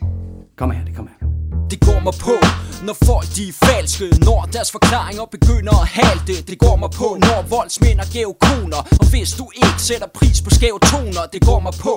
[0.56, 1.26] Kom her, det kommer her.
[1.70, 2.36] Det går mig på,
[2.82, 7.16] når folk de er falske Når deres forklaringer begynder at halte Det går mig på,
[7.20, 11.60] når voldsmænd er koner Og hvis du ikke sætter pris på skæve toner Det går
[11.60, 11.94] mig på,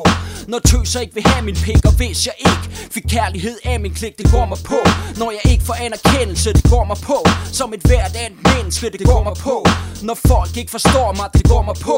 [0.48, 2.66] når tøser ikke vil have min pik Og hvis jeg ikke
[2.96, 4.80] fik kærlighed af min klik Det går mig på,
[5.22, 7.20] når jeg ikke får anerkendelse Det går mig på,
[7.60, 9.58] som et hvert andet menneske Det går mig på,
[10.08, 11.98] når folk ikke forstår mig Det går mig på,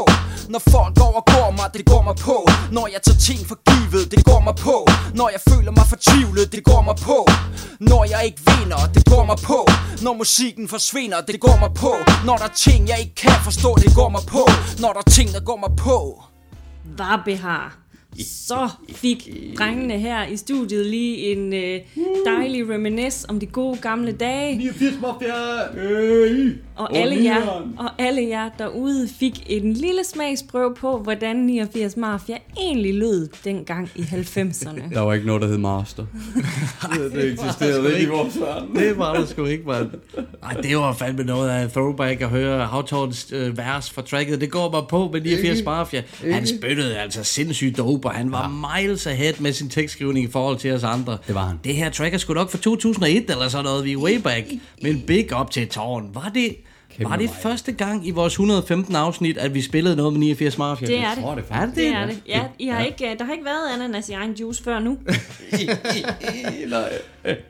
[0.54, 2.38] når folk overgår mig Det går mig på,
[2.72, 4.78] når jeg tager ting for givet Det går mig på,
[5.20, 7.20] når jeg føler mig fortvivlet Det går mig på,
[7.80, 9.59] når jeg ikke vinder Det går mig på,
[10.01, 11.93] når musikken forsvinder Det går mig på,
[12.26, 14.43] når der er ting jeg ikke kan forstå Det går mig på,
[14.80, 16.24] når der er ting der går mig på.
[16.97, 17.81] Varbehar.
[18.20, 21.80] Så fik drengene her i studiet lige en øh,
[22.26, 24.57] dejlig reminisce om de gode gamle dage.
[24.57, 25.34] 89 Mafia!
[26.76, 32.38] Og alle, jer, og alle jer derude fik en lille smagsprøve på, hvordan 89 Mafia
[32.57, 34.93] egentlig lød dengang i 90'erne.
[34.93, 36.05] Der var ikke noget, der hed Master.
[37.14, 38.76] det eksisterede ikke i vores verden.
[38.76, 39.89] Det var der sgu ikke, mand.
[40.43, 44.41] Ej, det var fandme noget af en throwback at høre Havtorns øh, vers fra tracket.
[44.41, 45.70] Det går mig på med 89 Ikke?
[45.70, 46.03] Mafia.
[46.32, 48.82] Han spyttede altså sindssygt dope, og han var ja.
[48.82, 51.18] miles ahead med sin tekstskrivning i forhold til os andre.
[51.28, 51.60] Det var han.
[51.64, 54.45] Det her track er sgu nok fra 2001 eller sådan noget, vi er way back.
[54.82, 56.10] Men big up til tårn.
[56.14, 56.56] Var det...
[57.02, 57.36] Kæmpe var det vej.
[57.41, 60.88] første gang i vores 115 afsnit, at vi spillede noget med 89 Mafia?
[60.88, 61.24] Det er det.
[61.24, 61.88] tror det Er det Det det?
[61.93, 62.22] er det.
[62.28, 64.97] Ja, I har ikke, øh, der har ikke været ananas i egen juice før nu.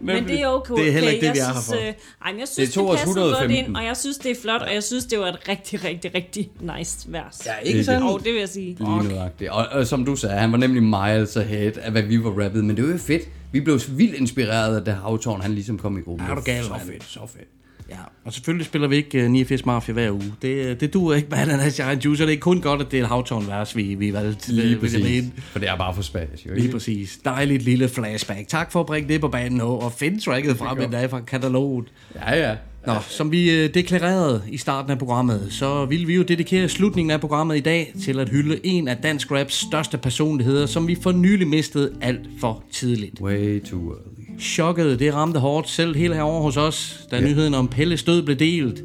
[0.02, 0.76] Men det er okay.
[0.76, 1.74] Det er heller ikke det, jeg vi er her for.
[1.76, 1.94] øh,
[2.26, 3.66] ej, men jeg synes, Det os det passede godt 115.
[3.66, 6.16] ind, og jeg synes, det er flot, og jeg synes, det var et rigtig, rigtig,
[6.16, 7.42] rigtig nice vers.
[7.46, 8.04] Ja, ikke sandt?
[8.08, 8.76] Og det vil jeg sige.
[8.80, 9.50] Lige nøjagtigt.
[9.50, 12.66] Og, og som du sagde, han var nemlig miles ahead af, hvad vi var rappet.
[12.66, 13.22] Men det var jo fedt.
[13.52, 16.28] Vi blev vildt inspireret af det Havtårn, han ligesom kom i gruppen.
[16.30, 17.48] Er du gal, Så fedt, så fedt.
[17.92, 20.34] Ja, og selvfølgelig spiller vi ikke uh, 89 Mafia hver uge.
[20.42, 22.92] Det, det duer ikke med ananas i egen juice, og det er kun godt, at
[22.92, 24.52] det er et havtårn-vers, vi, vi valgte.
[24.52, 25.04] Lige jeg præcis.
[25.04, 25.32] mene.
[25.38, 26.74] For det er bare for spas, jo Lige ikke?
[26.74, 27.20] præcis.
[27.26, 28.48] Dejligt lille flashback.
[28.48, 31.20] Tak for at bringe det på banen nu, og finde tracket frem en dag fra
[31.20, 31.86] kataloget.
[32.16, 32.56] Ja, ja.
[32.88, 37.12] Nå, som vi øh, deklarerede i starten af programmet, så vil vi jo dedikere slutningen
[37.12, 40.98] af programmet i dag til at hylde en af dansk raps største personligheder, som vi
[41.02, 43.22] for nylig mistede alt for tidligt.
[43.22, 44.31] Way too early.
[44.42, 47.22] Chokket, det ramte hårdt selv helt herovre hos os, da Ja.
[47.22, 48.84] nyheden om Pelles død blev delt.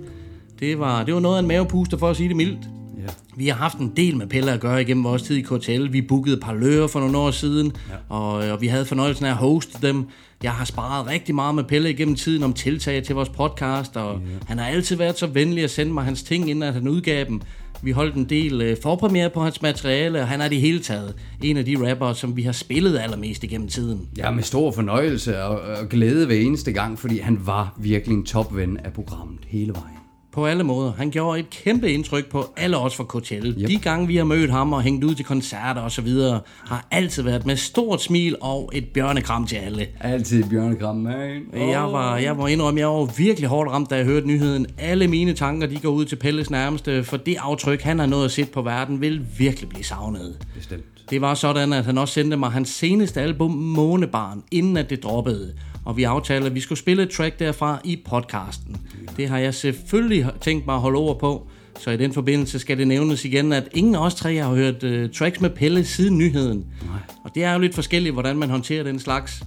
[0.60, 2.58] Det var, det var noget af en mavepuster for at sige det mildt.
[2.98, 3.12] Ja.
[3.36, 5.92] Vi har haft en del med Pelle at gøre igennem vores tid i KTL.
[5.92, 8.14] Vi bookede parlører for nogle år siden, ja.
[8.16, 10.04] og, og vi havde fornøjelsen af at hoste dem.
[10.42, 14.12] Jeg har sparet rigtig meget med Pelle igennem tiden om tiltag til vores podcast, og
[14.14, 14.18] ja.
[14.46, 17.24] han har altid været så venlig at sende mig hans ting, inden at han udgav
[17.24, 17.40] dem.
[17.82, 21.14] Vi holdt en del øh, forpremiere på hans materiale, og han er det hele taget
[21.42, 24.08] en af de rapper, som vi har spillet allermest igennem tiden.
[24.16, 28.24] Ja, med stor fornøjelse og, og glæde hver eneste gang, fordi han var virkelig en
[28.24, 30.05] topven af programmet hele vejen.
[30.36, 30.92] På alle måder.
[30.92, 33.34] Han gjorde et kæmpe indtryk på alle os fra KTL.
[33.34, 33.68] Yep.
[33.68, 36.86] De gange, vi har mødt ham og hængt ud til koncerter og så videre, har
[36.90, 39.86] altid været med stort smil og et bjørnekram til alle.
[40.00, 41.42] Altid bjørnekram, man.
[41.54, 44.66] Jeg var, jeg må indrømme, jeg var virkelig hårdt ramt, da jeg hørte nyheden.
[44.78, 48.24] Alle mine tanker, de går ud til Pelles nærmeste, for det aftryk, han har nået
[48.24, 50.36] at sætte på verden, vil virkelig blive savnet.
[50.54, 50.84] Bestemt.
[51.10, 55.02] Det var sådan, at han også sendte mig hans seneste album, Månebarn, inden at det
[55.02, 55.52] droppede.
[55.86, 58.76] Og vi aftalte, at vi skulle spille et track derfra i podcasten.
[59.16, 61.48] Det har jeg selvfølgelig tænkt mig at holde over på.
[61.78, 64.84] Så i den forbindelse skal det nævnes igen, at ingen af os tre har hørt
[64.84, 66.66] uh, tracks med Pelle siden nyheden.
[66.86, 66.98] Nej.
[67.24, 69.42] Og det er jo lidt forskelligt, hvordan man håndterer den slags.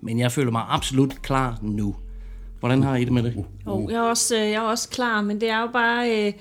[0.00, 1.94] Men jeg føler mig absolut klar nu.
[2.60, 3.44] Hvordan har I det med det?
[3.66, 6.26] Oh, jeg, er også, øh, jeg er også klar, men det er jo bare...
[6.26, 6.32] Øh,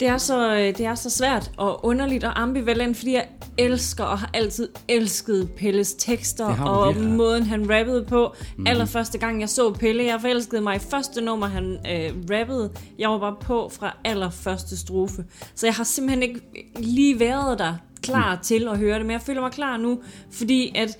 [0.00, 3.28] det er, så, øh, det er så svært og underligt og ambivalent, fordi jeg
[3.58, 7.12] elsker og har altid elsket Pelles tekster og virkelig.
[7.12, 8.34] måden, han rappede på.
[8.56, 8.66] Mm.
[8.66, 12.70] Allerførste gang, jeg så Pelle, jeg forelskede mig i første nummer, han øh, rappede.
[12.98, 15.24] Jeg var bare på fra allerførste strofe.
[15.54, 16.40] Så jeg har simpelthen ikke
[16.78, 18.40] lige været der klar mm.
[18.42, 20.98] til at høre det, men jeg føler mig klar nu, fordi at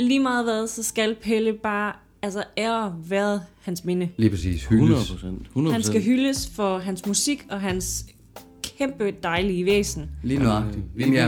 [0.00, 4.08] lige meget hvad, så skal Pelle bare altså ære været hans minde.
[4.16, 4.64] Lige præcis.
[4.64, 5.10] Hyldes.
[5.56, 5.70] 100%.
[5.70, 8.06] Han skal hyldes for hans musik og hans
[8.78, 10.10] kæmpe dejlige væsen.
[10.22, 10.84] Lige nøjagtigt.
[10.94, 11.18] Vi, vi,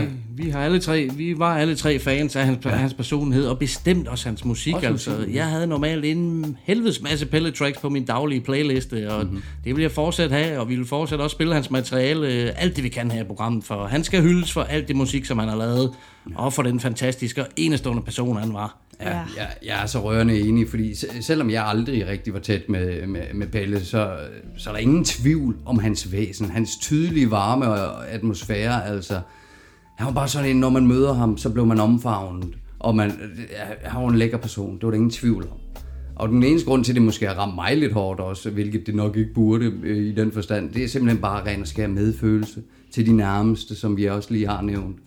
[0.43, 2.69] vi, har alle tre, vi var alle tre fans af hans, ja.
[2.69, 4.73] hans personlighed, og bestemt også hans musik.
[4.73, 5.09] Også altså.
[5.11, 5.35] musikken.
[5.35, 9.27] Jeg havde normalt en helvedes masse pellet tracks på min daglige playliste, og Mhm.
[9.27, 9.43] mm-hmm.
[9.63, 12.75] det vil jeg fortsat have, og vi vil fortsat også spille hans materiale, øh, alt
[12.75, 15.37] det vi kan her i programmet, for han skal hyldes for alt det musik, som
[15.39, 15.91] han har lavet,
[16.35, 18.77] og for den fantastiske og enestående person, han var.
[19.01, 22.69] Ja, jeg, jeg er så rørende enig, fordi se- selvom jeg aldrig rigtig var tæt
[22.69, 24.17] med, med, med Pelle, så,
[24.57, 29.19] så er der ingen tvivl om hans væsen, hans tydelige varme og atmosfære, altså.
[29.95, 33.09] Han var bare sådan en, når man møder ham, så blev man omfavnet, og man,
[33.51, 35.57] ja, han var en lækker person, det var der ingen tvivl om.
[36.15, 38.87] Og den eneste grund til, at det måske har ramt mig lidt hårdt også, hvilket
[38.87, 41.87] det nok ikke burde øh, i den forstand, det er simpelthen bare ren og skær
[41.87, 44.97] medfølelse til de nærmeste, som vi også lige har nævnt.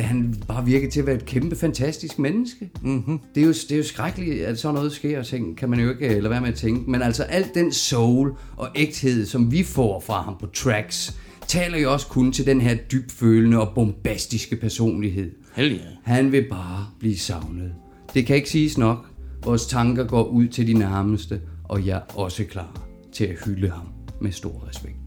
[0.00, 2.70] Da han bare virkede til at være et kæmpe fantastisk menneske.
[2.82, 3.20] Mm-hmm.
[3.34, 5.80] Det, er jo, det er jo skrækkeligt, at sådan noget sker, og tænke, kan man
[5.80, 6.90] jo ikke lade være med at tænke.
[6.90, 11.78] Men altså alt den soul og ægthed, som vi får fra ham på tracks, taler
[11.78, 15.30] jo også kun til den her dybfølende og bombastiske personlighed.
[15.54, 15.80] Hell yeah.
[16.04, 17.72] Han vil bare blive savnet.
[18.14, 19.06] Det kan ikke siges nok.
[19.44, 22.80] Vores tanker går ud til de nærmeste, og jeg er også klar
[23.12, 23.86] til at hylde ham
[24.20, 24.99] med stor respekt.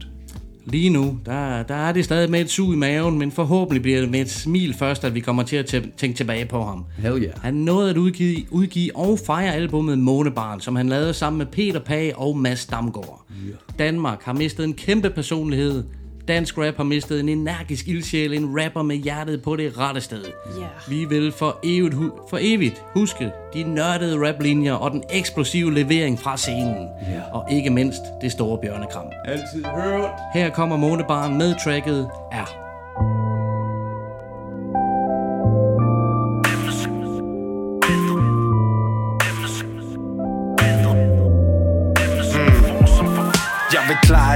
[0.66, 4.00] Lige nu, der, der er det stadig med et sug i maven, men forhåbentlig bliver
[4.00, 6.84] det med et smil først, at vi kommer til at tæ- tænke tilbage på ham.
[6.98, 7.32] Hell yeah.
[7.42, 11.80] Han nåede at udgive, udgive og fejre albumet Månebarn, som han lavede sammen med Peter
[11.80, 13.24] Page og Mads Damgaard.
[13.46, 13.56] Yeah.
[13.78, 15.84] Danmark har mistet en kæmpe personlighed.
[16.28, 20.24] Dansk rap har mistet en energisk ildsjæl, en rapper med hjertet på det rette sted.
[20.60, 20.66] Ja.
[20.88, 26.18] Vi vil for evigt, hu- for evigt huske de nørdede raplinjer og den eksplosive levering
[26.18, 26.88] fra scenen.
[27.08, 27.20] Ja.
[27.32, 29.06] Og ikke mindst det store bjørnekram.
[29.24, 30.10] Altid hørt.
[30.34, 32.63] Her kommer Månebarn med tracket R.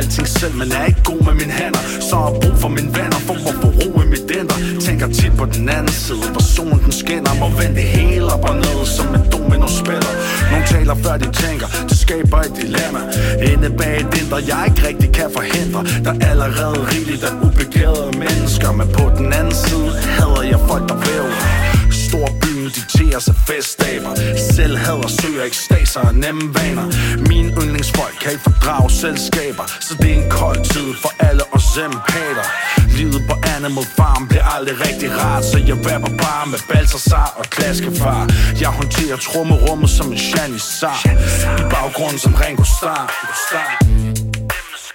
[0.09, 1.83] alting selv, men er ikke god med mine hænder.
[2.09, 5.33] Så har brug for min venner, for at få ro i mit dænder Tænker tit
[5.41, 7.33] på den anden side, hvor solen den skinner.
[7.41, 10.13] Må vende det hele op og ned, som en domino spiller
[10.51, 13.01] Nogle taler før de tænker, det skaber et dilemma.
[13.51, 18.11] Inde bag et indre, jeg ikke rigtig kan forhindre Der er allerede rigeligt af ubegærede
[18.23, 18.69] mennesker.
[18.79, 21.33] Men på den anden side, hader jeg folk, der væver.
[22.07, 22.29] Stor
[23.09, 24.15] byen dikteres af festdaber
[24.55, 26.87] Selv hader søger ekstaser og nemme vaner.
[27.29, 31.77] Mine yndlingsfolk kan ikke fordrage selskaber Så det er en kold tid for alle os
[31.77, 32.47] empater.
[32.99, 37.45] Livet på Animal Farm bliver aldrig rigtig rart Så jeg rapper bare med Balthasar og
[37.45, 38.23] Klaskefar.
[38.61, 40.99] Jeg håndterer trummerummet som en janissar
[41.61, 43.07] I baggrunden som Ringo Starr.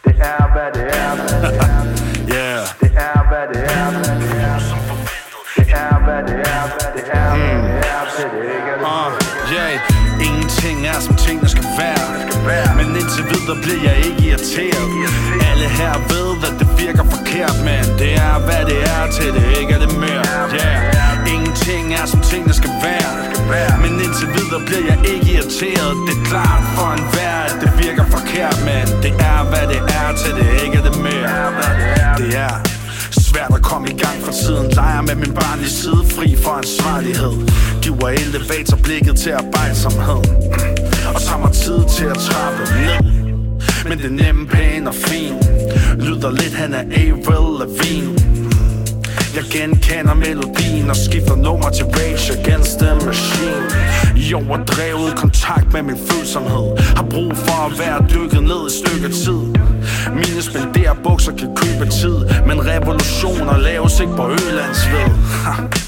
[0.06, 1.83] Det er hvad det er hvad det er.
[13.48, 14.88] Der bliver jeg ikke irriteret.
[15.50, 19.46] Alle her ved at det virker forkert Men det er hvad det er til det
[19.60, 20.26] ikke er det mere.
[20.60, 21.34] Yeah.
[21.34, 23.14] Ingenting er som tingene skal være.
[23.84, 25.94] Men indtil videre bliver jeg ikke irriteret.
[26.08, 29.82] Det er klart for en vær at det virker forkert Men det er hvad det
[30.00, 31.30] er til det ikke er det mere.
[32.20, 32.56] Det er
[33.12, 37.36] Svært at komme i gang for tiden Leger med min barnlige side Fri for ansvarlighed.
[37.82, 40.30] Giver elevatorblikket til arbejdsomheden
[41.16, 43.23] Og så mig tid til at trappe ned.
[43.90, 45.34] Men det nemme, pæn og fin.
[46.00, 48.14] Lyder lidt han er Avril Lavigne.
[49.36, 53.66] Jeg genkender melodien og skifter nummer til Rage Against the Machine.
[54.16, 56.78] I overdrevet kontakt med min følsomhed.
[56.96, 59.42] Har brug for at være dykket ned et stykke tid.
[60.14, 62.18] Mine spenderer bukser kan købe tid
[62.48, 65.83] Men revolutioner laves ikke på Ølandsved.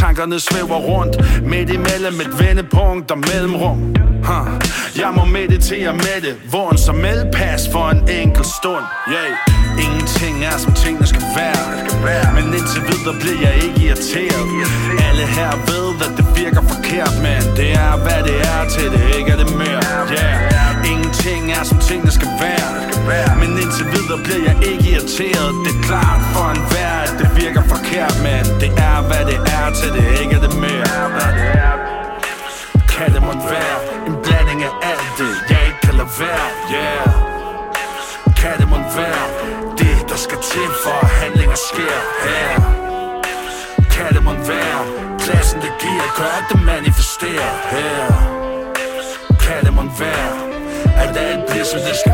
[0.00, 1.14] Tankerne svæver rundt
[1.50, 3.78] Midt imellem et vendepunkt og mellemrum
[4.24, 4.48] huh.
[5.02, 9.84] Jeg må meditere med det Vågen som melpas for en enkelt stund yeah.
[9.84, 14.46] Ingenting er som tingene skal være Men indtil videre bliver jeg ikke irriteret
[15.08, 19.02] Alle her ved at det virker forkert Men det er hvad det er til det
[19.18, 19.82] ikke er det mere
[20.12, 20.50] yeah
[21.24, 23.36] ting er som tingene skal være.
[23.40, 25.50] Men indtil videre bliver jeg ikke irriteret.
[25.64, 29.38] Det er klart for en vær at det virker forkert Men det er hvad det
[29.58, 30.88] er til det ikke er det mere.
[32.92, 36.46] Kan det måtte være en blanding af alt det Jeg ikke kan lade være?
[36.78, 37.08] Yeah.
[38.40, 39.24] Kan det måtte være
[39.80, 41.98] det der skal til for at handlinger sker?
[42.26, 42.50] Her
[43.94, 44.80] Kan det måtte være
[45.22, 46.08] pladsen det giver?
[46.18, 48.00] Gør at det manifesterer her
[49.44, 50.59] Kan det måtte være
[51.02, 52.12] at alt bliver som det skal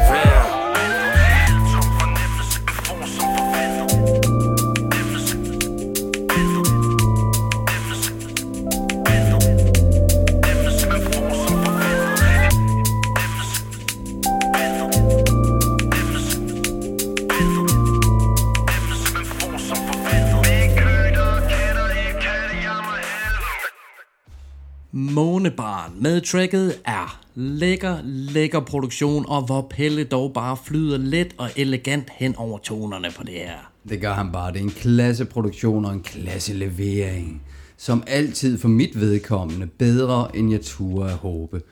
[24.99, 31.51] Månebarn med tracket er lækker, lækker produktion, og hvor Pelle dog bare flyder let og
[31.57, 33.73] elegant hen over tonerne på det her.
[33.89, 34.53] Det gør han bare.
[34.53, 37.43] Det er en klasseproduktion og en klasselevering.
[37.77, 41.63] Som altid for mit vedkommende bedre, end jeg turde at håbe.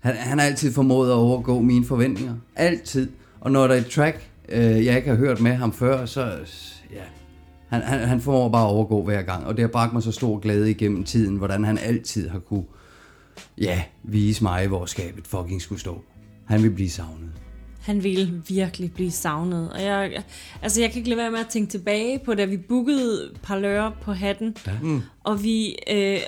[0.00, 2.34] Han, han har altid formået at overgå mine forventninger.
[2.56, 3.08] Altid.
[3.40, 6.32] Og når der er et track, øh, jeg ikke har hørt med ham før, så
[7.74, 9.46] han, han, han får bare at overgå hver gang.
[9.46, 12.64] Og det har bragt mig så stor glæde igennem tiden, hvordan han altid har kunne
[13.58, 16.02] ja, vise mig, hvor skabet fucking skulle stå.
[16.44, 17.30] Han vil blive savnet.
[17.80, 19.72] Han ville virkelig blive savnet.
[19.72, 20.22] Og jeg,
[20.62, 23.90] altså, jeg kan ikke lade være med at tænke tilbage på, da vi bookede Parlør
[24.02, 24.72] på hatten, Ja.
[24.82, 25.02] Mm.
[25.24, 25.76] og vi...
[25.90, 26.20] Øh,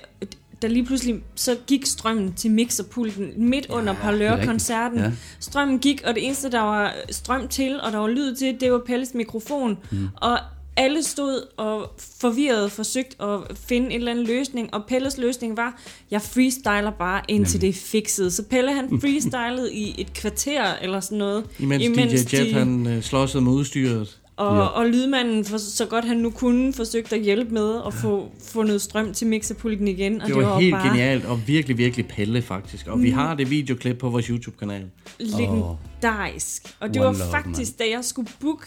[0.63, 4.99] der lige pludselig, så gik strømmen til mixerpulten midt under er Parlør-koncerten.
[4.99, 5.13] Ja.
[5.41, 8.73] Strømmen gik, og det eneste, der var strøm til, og der var lyd til, det
[8.73, 9.79] var Pelles mikrofon.
[9.91, 10.09] Mm.
[10.17, 10.39] Og
[10.77, 15.81] alle stod og forvirret forsøgt at finde en eller anden løsning, og Pelles løsning var,
[16.11, 18.33] jeg freestyler bare indtil det er fikset.
[18.33, 21.45] Så Pelle han freestylede i et kvarter eller sådan noget.
[21.59, 24.19] Imens, imens DJ Jet, han øh, slåsede med udstyret.
[24.37, 24.63] Og, ja.
[24.63, 28.83] og lydmanden, for, så godt han nu kunne, forsøgte at hjælpe med at få fundet
[28.83, 30.21] strøm til mixerpulten igen.
[30.23, 32.87] Og Det var, helt bare genialt, og virkelig, virkelig Pelle faktisk.
[32.87, 33.15] Og vi Mm.
[33.15, 34.85] har det videoklip på vores YouTube-kanal.
[35.19, 36.77] legendarisk.
[36.81, 38.67] Og det One var love, faktisk, da jeg skulle booke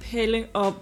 [0.00, 0.74] Pelle og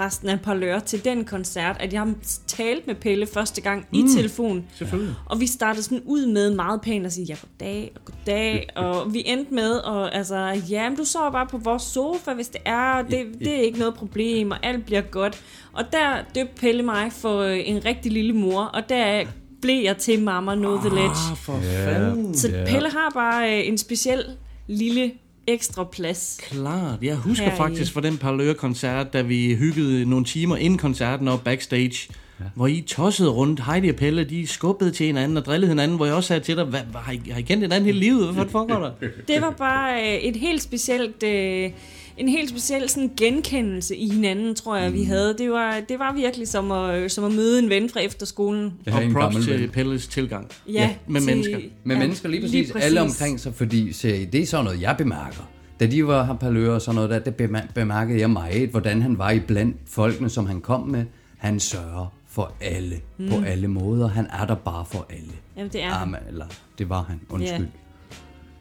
[0.00, 2.14] resten af Parlør til den koncert, at jeg
[2.46, 3.98] talte med Pelle første gang mm.
[3.98, 4.64] i telefon.
[4.74, 5.14] selvfølgelig.
[5.26, 8.68] Og vi startede sådan ud med meget pænt at sige, ja, goddag og goddag.
[8.76, 10.36] og vi endte med, og altså,
[10.70, 13.02] ja, men du sover bare på vores sofa, hvis det er.
[13.02, 15.42] Det, det er ikke noget problem, og alt bliver godt.
[15.72, 19.24] Og der døbte Pelle mig for øh, en rigtig lille mor, og der
[19.62, 21.30] blev jeg til Mama Know The Ledge.
[21.30, 22.34] Ah, for fanden.
[22.34, 22.64] Så.
[22.66, 24.24] Pelle har bare øh, en speciel
[24.66, 25.12] lille
[25.46, 26.38] ekstra plads.
[26.42, 26.98] Klart.
[27.02, 31.28] Jeg husker Her i- faktisk fra den Parlør-koncert, da vi hyggede nogle timer inden koncerten
[31.28, 32.08] op backstage,
[32.40, 32.44] ja.
[32.54, 33.60] hvor I tossede rundt.
[33.66, 36.56] Heidi og Pelle, de skubbede til hinanden og drillede hinanden, hvor jeg også sagde til
[36.56, 38.34] dig, hvad, hvad, har, I, har I kendt hinanden hele livet?
[38.34, 38.90] Hvad foregår der?
[39.28, 41.22] Det var bare øh, et helt specielt...
[41.22, 41.70] Øh,
[42.16, 45.06] en helt speciel sådan genkendelse i hinanden, tror jeg, vi Mm.
[45.06, 45.34] havde.
[45.38, 48.72] Det var, det var virkelig som at, som at møde en ven fra efterskolen.
[48.86, 50.48] Og props til Pelles tilgang.
[50.68, 51.56] Ja, med til- mennesker.
[51.56, 52.86] Med Ja, ja, mennesker lige præcis, lige præcis.
[52.86, 55.50] alle omkring sig, fordi se, det er sådan noget, jeg bemærker.
[55.80, 59.02] Da de var her palører og sådan noget, der, der bema- bemærkede jeg meget, hvordan
[59.02, 61.04] han var i blandt folkene, som han kom med.
[61.38, 63.28] Han sørger for alle, mm.
[63.28, 64.08] på alle måder.
[64.08, 65.32] Han er der bare for alle.
[65.56, 66.02] Jamen, det er han.
[66.02, 66.46] Amen, eller
[66.78, 67.66] det var han, undskyld.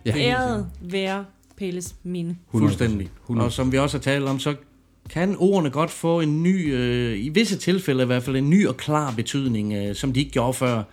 [0.06, 0.12] Ja.
[0.18, 1.26] Æret være
[1.58, 2.36] Pelles minde.
[2.52, 3.10] Fuldstændig.
[3.28, 4.56] Og som vi også har talt om, så
[5.10, 8.68] kan ordene godt få en ny, øh, i visse tilfælde i hvert fald, en ny
[8.68, 10.84] og klar betydning, øh, som de ikke gjorde før.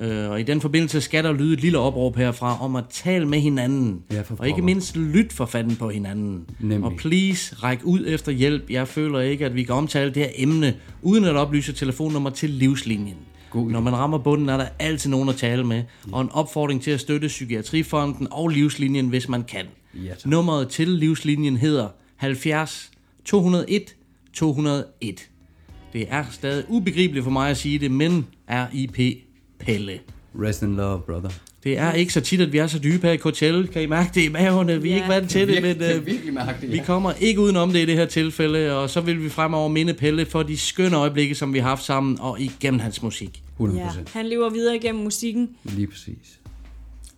[0.00, 0.06] Ja.
[0.06, 3.26] Øh, og i den forbindelse skal der lyde et lille opråb herfra om at tale
[3.28, 4.02] med hinanden.
[4.12, 6.44] Ja, for og ikke mindst lyt for fanden på hinanden.
[6.60, 6.84] Nemlig.
[6.84, 8.70] Og please, ræk ud efter hjælp.
[8.70, 12.50] Jeg føler ikke, at vi kan omtale det her emne, uden at oplyse telefonnummer til
[12.50, 13.16] livslinjen.
[13.50, 16.82] God Når man rammer bunden, er der altid nogen at tale med, og en opfordring
[16.82, 19.66] til at støtte Psykiatrifonden og Livslinjen, hvis man kan.
[20.04, 20.26] Ja, tak.
[20.26, 22.90] Nummeret til Livslinjen hedder 70
[23.24, 23.94] 201
[24.32, 25.28] 201.
[25.92, 29.18] Det er stadig ubegribeligt for mig at sige det, men RIP
[29.58, 29.98] Pelle.
[30.42, 31.30] Rest in love, brother.
[31.64, 33.66] Det er ikke så tit, at vi er så dybe her i Coachella.
[33.66, 34.82] Kan I mærke det i maverne?
[34.82, 34.96] Vi er Ja.
[34.98, 36.84] ikke vant til det, men øh, virkelig mærke det, vi ja.
[36.84, 38.72] kommer ikke udenom det i det her tilfælde.
[38.78, 41.84] Og så vil vi fremover minde Pelle for de skønne øjeblikke, som vi har haft
[41.84, 43.42] sammen, og igennem hans musik.
[43.60, 43.76] 100%.
[43.76, 45.48] Ja, han lever videre igennem musikken.
[45.64, 46.40] Lige præcis.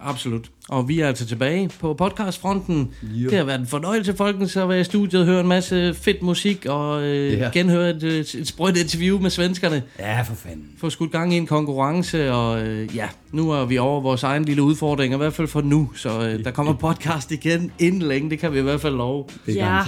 [0.01, 0.51] Absolut.
[0.69, 2.91] Og vi er altså tilbage på podcastfronten.
[3.03, 3.29] Jo.
[3.31, 6.23] Det har været en fornøjelse, folkens, at være i studiet og høre en masse fedt
[6.23, 7.51] musik og øh, Ja.
[7.53, 9.83] genhøre et, et, et sprødt interview med svenskerne.
[9.99, 10.65] Ja, for fanden.
[10.79, 14.45] Få skudt gang i en konkurrence, og øh, ja, nu er vi over vores egen
[14.45, 15.91] lille udfordring, i hvert fald for nu.
[15.95, 19.25] Så øh, der kommer podcast igen inden længe, det kan vi i hvert fald love.
[19.49, 19.81] ja,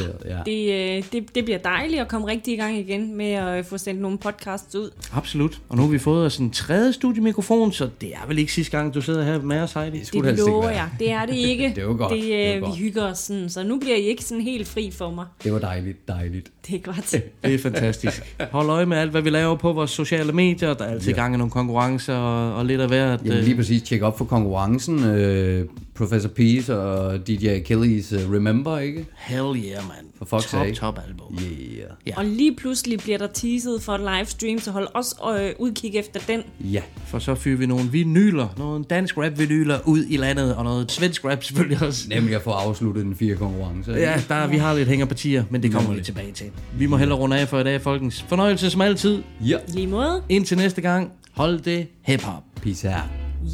[0.47, 3.65] Det, øh, det, det bliver dejligt at komme rigtig i gang igen med at øh,
[3.65, 4.90] få sendt nogle podcasts ud.
[5.12, 5.59] Absolut.
[5.69, 8.77] Og nu har vi fået os en tredje studiemikrofon, så det er vel ikke sidste
[8.78, 9.98] gang, du sidder her med os, Heidi?
[9.98, 10.88] Det lover jeg.
[10.98, 11.72] Det er det ikke.
[11.76, 12.12] Det var godt.
[12.12, 12.78] Det, Det var øh, godt.
[12.78, 15.26] vi hygger os sådan, så nu bliver I ikke sådan helt fri for mig.
[15.44, 16.51] Det var dejligt, dejligt.
[16.66, 17.10] Det er godt.
[17.44, 18.36] Det er fantastisk.
[18.52, 20.74] Hold øje med alt, hvad vi laver på vores sociale medier.
[20.74, 21.16] Der er altid Ja.
[21.16, 23.20] gang i nogle konkurrencer og, og lidt af hvert.
[23.24, 25.05] Jamen øh, lige præcis, tjek op for konkurrencen.
[25.05, 25.66] Øh,
[26.01, 29.06] Professor Peace og DJ Achilles uh, Remember, ikke?
[29.16, 30.06] Hell yeah, man.
[30.18, 30.74] For fuck's Top, sake.
[30.74, 31.39] top album.
[31.43, 31.90] Yeah.
[32.06, 32.12] Ja.
[32.16, 36.20] Og lige pludselig bliver der teaset for et livestream, så hold også øh, udkig efter
[36.28, 36.43] den.
[36.60, 36.82] Ja.
[37.06, 40.93] For så fyrer vi nogle vinyler, nogle dansk rap vinyler ud i landet, og noget
[40.93, 42.09] svensk rap selvfølgelig også.
[42.09, 43.93] Nemlig at få afsluttet den fire konkurrence.
[43.93, 46.47] Ja, der, vi har lidt hængerpartier, men det kommer vi tilbage til.
[46.78, 48.22] Vi må hellere runde af for i dag, folkens.
[48.28, 49.22] Fornøjelse som altid.
[49.47, 49.59] Ja.
[49.68, 50.22] Lige måde.
[50.28, 52.43] Indtil næste gang, hold det hip-hop.
[52.62, 52.97] Peace out.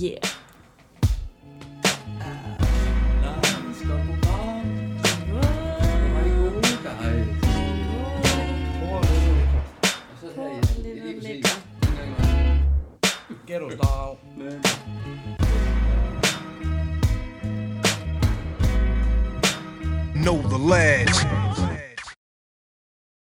[0.02, 0.35] Yeah.
[13.56, 13.68] quiero
[20.14, 21.35] Know the lads.